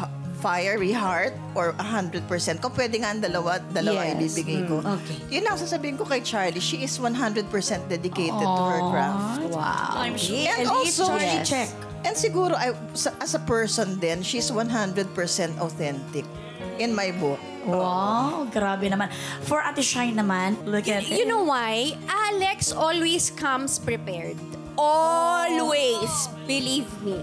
fiery 0.41 0.91
heart 0.91 1.32
or 1.56 1.72
100%. 1.78 2.26
Kung 2.60 2.74
pwede 2.74 2.98
nga 3.00 3.13
ang 3.13 3.22
dalawa, 3.22 3.62
dalawa 3.72 4.04
Yes. 4.04 4.17
ibibigay 4.17 4.67
ko. 4.67 4.82
okay. 4.82 5.15
Yun 5.30 5.46
lang 5.46 5.56
sasabihin 5.56 5.96
ko 5.96 6.04
kay 6.04 6.20
Charlie. 6.20 6.60
She 6.60 6.84
is 6.84 6.98
100% 6.98 7.46
dedicated 7.88 8.36
to 8.36 8.63
her 8.67 8.82
craft. 8.89 9.48
Wow. 9.48 10.02
I'm 10.02 10.17
sure. 10.17 10.44
And 10.44 10.65
Elite 10.67 10.91
also, 10.91 11.08
Charlie 11.08 11.39
Yes. 11.39 11.48
check. 11.48 11.70
And 12.02 12.17
siguro, 12.17 12.58
I, 12.58 12.74
sa- 12.98 13.13
as 13.22 13.38
a 13.38 13.44
person 13.46 14.02
din, 14.02 14.26
she's 14.26 14.50
100% 14.50 15.06
authentic 15.62 16.26
in 16.82 16.91
my 16.91 17.13
book. 17.13 17.38
Wow, 17.62 18.50
grabe 18.50 18.89
naman. 18.89 19.13
For 19.46 19.62
Ate 19.62 19.86
Shine 19.86 20.17
naman, 20.17 20.58
look 20.65 20.89
at 20.89 21.06
You 21.06 21.30
know 21.30 21.46
why? 21.46 21.94
Alex 22.10 22.74
always 22.74 23.30
comes 23.30 23.78
prepared. 23.78 24.41
Always. 24.80 26.30
Believe 26.48 26.90
me. 27.04 27.18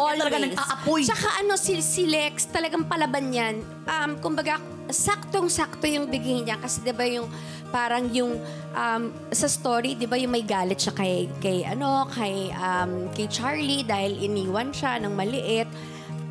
Always. 0.00 0.20
talaga 0.24 0.36
nag-aapoy. 0.40 1.00
Tsaka 1.04 1.28
ano, 1.44 1.54
si, 1.60 1.76
si 1.84 2.08
Lex, 2.08 2.48
talagang 2.48 2.88
palaban 2.88 3.28
yan. 3.32 3.60
Um, 3.84 4.16
kumbaga, 4.16 4.60
saktong-sakto 4.90 5.86
yung 5.86 6.10
bigay 6.10 6.42
niya 6.42 6.58
kasi 6.58 6.82
'di 6.82 6.92
ba 6.94 7.06
yung 7.06 7.30
parang 7.70 8.10
yung 8.10 8.42
um, 8.74 9.02
sa 9.30 9.46
story 9.46 9.94
'di 9.94 10.06
ba 10.10 10.18
yung 10.18 10.34
may 10.34 10.42
galit 10.42 10.82
siya 10.82 10.94
kay 10.94 11.30
kay 11.38 11.62
ano 11.62 12.06
kay 12.10 12.50
um, 12.58 13.06
kay 13.14 13.30
Charlie 13.30 13.86
dahil 13.86 14.18
iniwan 14.18 14.74
siya 14.74 14.98
ng 14.98 15.14
maliit 15.14 15.70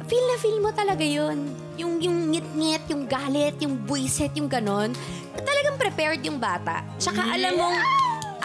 feel 0.05 0.25
na 0.27 0.38
feel 0.38 0.60
mo 0.60 0.69
talaga 0.75 1.03
yun 1.03 1.55
yung 1.79 2.03
yung 2.03 2.36
ngit-ngit 2.36 2.84
yung 2.91 3.03
galit 3.08 3.55
yung 3.63 3.79
buisit 3.88 4.36
yung 4.36 4.51
ganon 4.51 4.91
talagang 5.39 5.79
prepared 5.79 6.19
yung 6.27 6.38
bata 6.38 6.84
tsaka 6.99 7.23
alam 7.23 7.55
mong 7.55 7.77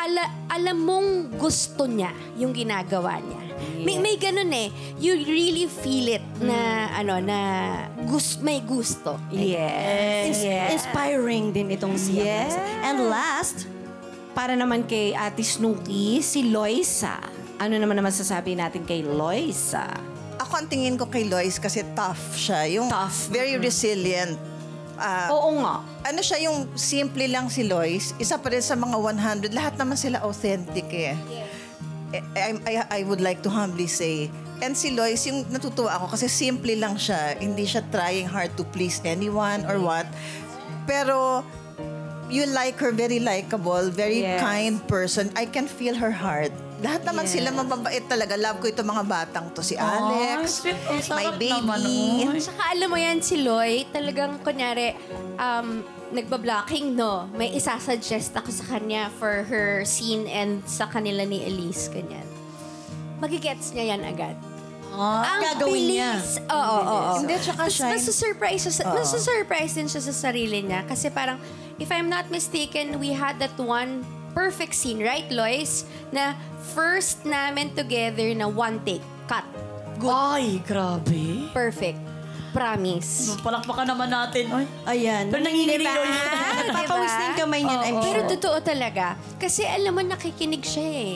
ala, 0.04 0.22
alam 0.48 0.76
mong 0.78 1.08
gusto 1.34 1.88
niya 1.88 2.12
yung 2.36 2.52
ginagawa 2.52 3.18
niya 3.18 3.40
may 3.80 3.96
may 3.96 4.16
ganun 4.16 4.50
eh 4.50 4.68
you 4.96 5.16
really 5.24 5.64
feel 5.64 6.08
it 6.10 6.24
na 6.38 6.56
ano 6.92 7.16
na 7.18 7.38
gus 8.04 8.36
may 8.38 8.60
gusto 8.60 9.16
Yes. 9.30 10.40
Ins- 10.40 10.44
Inspiring 10.76 11.50
din 11.50 11.72
itong 11.72 11.96
si 11.96 12.20
Yes. 12.20 12.52
And 12.82 13.08
last, 13.08 13.68
Para 14.34 14.58
naman 14.58 14.82
kay 14.82 15.14
Ate 15.14 15.46
Snooki, 15.46 16.18
si 16.18 16.50
Loisa. 16.50 17.22
Ano 17.54 17.78
naman 17.78 17.94
naman 17.94 18.10
sasabi 18.10 18.58
natin 18.58 18.82
kay 18.82 19.06
Loisa? 19.06 19.86
Ako 20.42 20.58
ang 20.58 20.66
tingin 20.66 20.98
ko 20.98 21.06
kay 21.06 21.30
Lois 21.30 21.62
kasi 21.62 21.86
tough 21.94 22.34
siya. 22.34 22.66
Yung 22.66 22.90
Tough. 22.90 23.30
very 23.30 23.54
resilient. 23.54 24.34
Ah, 24.94 25.26
Oo 25.30 25.58
nga. 25.58 25.82
ano 26.06 26.20
siya 26.22 26.46
yung 26.46 26.70
simple 26.74 27.26
lang 27.26 27.50
si 27.50 27.66
Lois, 27.66 28.14
isa 28.16 28.38
pa 28.38 28.48
rin 28.48 28.62
sa 28.62 28.74
mga 28.74 28.94
100, 28.94 29.50
lahat 29.50 29.74
naman 29.74 29.98
sila 29.98 30.22
authentic 30.22 30.86
eh. 30.88 31.18
Eh, 32.14 32.22
I, 32.38 32.50
I, 32.62 32.74
I 32.90 33.00
would 33.02 33.18
like 33.18 33.42
to 33.42 33.50
humbly 33.50 33.90
say, 33.90 34.30
and 34.62 34.72
si 34.72 34.94
Lois, 34.94 35.26
yung 35.26 35.42
natutuwa 35.50 35.98
ako 35.98 36.14
kasi 36.14 36.30
simple 36.30 36.78
lang 36.78 36.94
siya, 36.94 37.34
hindi 37.36 37.66
siya 37.66 37.82
trying 37.90 38.30
hard 38.30 38.54
to 38.54 38.62
please 38.70 39.02
anyone 39.02 39.66
or 39.66 39.82
what. 39.82 40.06
Pero 40.86 41.42
you 42.30 42.46
like 42.46 42.78
her, 42.78 42.94
very 42.94 43.18
likable, 43.18 43.90
very 43.90 44.22
Yes. 44.22 44.38
kind 44.40 44.78
person. 44.86 45.28
I 45.34 45.44
can 45.44 45.66
feel 45.66 45.94
her 45.94 46.14
heart. 46.14 46.54
Lahat 46.84 47.00
naman 47.00 47.24
sila 47.24 47.48
mababait 47.48 48.04
talaga. 48.04 48.36
Love 48.36 48.60
ko 48.60 48.68
itong 48.68 48.84
mga 48.84 49.04
batang 49.08 49.48
to. 49.56 49.64
Si 49.64 49.72
Alex. 49.72 50.60
Ang 50.68 51.00
my 51.08 51.26
baby. 51.32 51.48
naman 51.48 51.80
nun. 51.80 52.36
Saka 52.36 52.76
alam 52.76 52.92
mo 52.92 53.00
yan, 53.00 53.24
si 53.24 53.40
Loy, 53.40 53.88
talagang 53.88 54.36
kunyari, 54.44 54.92
um, 55.40 55.80
nagba-blocking, 56.12 56.92
no? 56.92 57.24
May 57.32 57.56
isasuggest 57.56 58.36
ako 58.36 58.52
sa 58.52 58.76
kanya 58.76 59.08
for 59.16 59.48
her 59.48 59.88
scene 59.88 60.28
and 60.28 60.60
sa 60.68 60.84
kanila 60.84 61.24
ni 61.24 61.40
Elise, 61.40 61.88
ganyan. 61.88 62.28
Magigets 63.16 63.72
niya 63.72 63.96
yan 63.96 64.04
agad. 64.04 64.36
Ang 64.94 65.42
gagawin 65.42 65.90
niya. 65.90 66.10
bilis. 66.22 66.38
Oo, 66.46 66.54
oo, 66.54 66.82
oo. 66.86 67.14
Hindi, 67.18 67.34
tsaka 67.40 67.66
Tapos 67.66 67.74
siya- 67.74 67.92
nasusurprise, 67.96 68.60
siya 68.62 68.74
sa, 68.76 68.84
nasusurprise 68.94 69.72
din 69.74 69.88
siya 69.90 70.02
sa 70.04 70.14
sarili 70.14 70.62
niya. 70.62 70.86
Kasi 70.86 71.10
parang, 71.10 71.40
if 71.82 71.90
I'm 71.90 72.06
not 72.06 72.30
mistaken, 72.30 73.02
we 73.02 73.10
had 73.10 73.40
that 73.42 73.56
one 73.58 74.06
perfect 74.34 74.74
scene, 74.74 75.00
right, 75.00 75.24
Lois? 75.30 75.86
Na 76.10 76.34
first 76.74 77.22
namin 77.24 77.72
together 77.72 78.26
na 78.34 78.50
one 78.50 78.82
take, 78.82 79.02
cut. 79.24 79.46
Ay, 80.04 80.60
grabe. 80.66 81.48
Perfect. 81.54 81.96
Promise. 82.54 83.34
Palakpakan 83.42 83.86
naman 83.88 84.10
natin. 84.10 84.46
Ay, 84.46 84.66
ayan. 84.86 85.26
Pero 85.26 85.42
nanginginig 85.42 85.82
Diba? 85.82 85.90
yun. 85.90 86.10
Papawis 86.76 87.10
na 87.10 87.22
yung 87.24 87.38
kamay 87.38 87.60
niyan, 87.66 87.80
I'm 87.82 87.96
Pero 87.98 88.20
sure. 88.22 88.30
totoo 88.38 88.58
talaga. 88.62 89.06
Kasi 89.42 89.66
alam 89.66 89.90
mo, 89.90 90.02
nakikinig 90.02 90.62
siya 90.62 90.86
eh. 90.86 91.14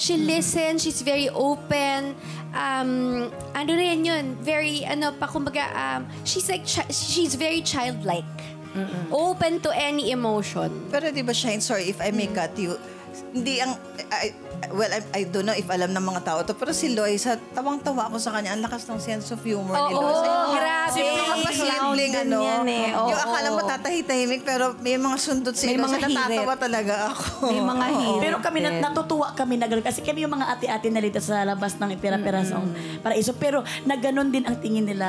She 0.00 0.16
listens, 0.16 0.80
she's 0.80 1.04
very 1.04 1.28
open. 1.28 2.16
Um, 2.56 3.28
ano 3.52 3.70
rin 3.76 4.00
yun, 4.00 4.40
very, 4.40 4.80
ano 4.80 5.12
pa, 5.12 5.28
kumbaga, 5.28 5.68
um, 5.76 6.08
she's 6.24 6.48
like, 6.48 6.64
chi- 6.64 6.88
she's 6.88 7.36
very 7.36 7.60
childlike. 7.60 8.24
Open 9.10 9.58
to 9.60 9.70
any 9.74 10.10
emotion. 10.14 10.86
Pero 10.90 11.10
di 11.10 11.22
ba, 11.22 11.34
Shine, 11.34 11.60
sorry 11.60 11.90
if 11.90 11.98
I 12.00 12.10
may 12.14 12.30
cut 12.30 12.54
you, 12.54 12.78
hindi 13.30 13.58
ang, 13.58 13.74
I, 14.08 14.34
well, 14.70 14.88
I, 14.88 15.00
I 15.12 15.24
don't 15.24 15.42
know 15.42 15.52
if 15.52 15.66
alam 15.66 15.90
ng 15.90 16.04
mga 16.04 16.20
tao 16.22 16.38
to, 16.42 16.52
pero 16.52 16.70
si 16.70 16.90
Loisa, 16.90 17.34
tawang-tawa 17.50 18.06
ako 18.06 18.16
sa 18.16 18.30
kanya. 18.30 18.52
Ang 18.52 18.62
lakas 18.62 18.84
ng 18.84 18.98
sense 18.98 19.30
of 19.30 19.40
humor 19.40 19.72
ni 19.72 19.92
Oo, 19.92 20.00
Loisa. 20.00 20.24
Yung- 20.24 20.52
grabe. 20.52 20.98
Yung 20.98 21.10
mga 21.10 21.26
Clown 21.30 21.44
pasimpleng 21.44 22.14
ano. 22.20 22.38
eh. 22.64 22.88
Oo. 22.92 23.08
Yung 23.08 23.20
akala 23.20 23.48
mo 23.48 23.60
tatahi-tahimik, 23.62 24.42
pero 24.42 24.64
may 24.76 24.96
mga 24.96 25.16
sundot 25.16 25.54
si 25.54 25.66
May 25.66 25.76
Loisa. 25.76 25.96
mga 25.96 26.08
Natatawa 26.08 26.54
talaga 26.56 26.94
ako. 27.08 27.24
May 27.48 27.62
mga 27.62 27.84
Oo. 27.84 27.94
hirit. 27.96 28.20
Pero 28.20 28.36
kami, 28.40 28.58
nat- 28.60 28.80
natutuwa 28.80 29.28
kami 29.32 29.54
na 29.56 29.66
gano'n. 29.66 29.82
Kasi 29.82 30.00
kami 30.00 30.18
yung 30.20 30.32
mga 30.32 30.46
ate-ate 30.50 30.88
na 30.88 30.98
rito 30.98 31.18
sa 31.18 31.42
labas 31.42 31.76
ng 31.76 31.90
Pira-Pirasong 31.94 32.66
Paraiso. 33.00 33.32
Pero 33.34 33.60
na 33.84 33.94
gano'n 33.94 34.28
din 34.28 34.42
ang 34.42 34.56
tingin 34.56 34.84
nila, 34.84 35.08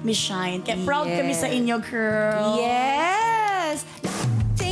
Miss 0.00 0.16
Shine. 0.18 0.60
Kaya 0.60 0.80
proud 0.82 1.06
kami 1.06 1.32
sa 1.32 1.46
inyo, 1.46 1.76
girl. 1.80 2.56
Yes! 2.56 3.49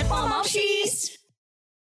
ulit, 0.00 0.08
mga 0.08 0.26
Momshies! 0.32 1.19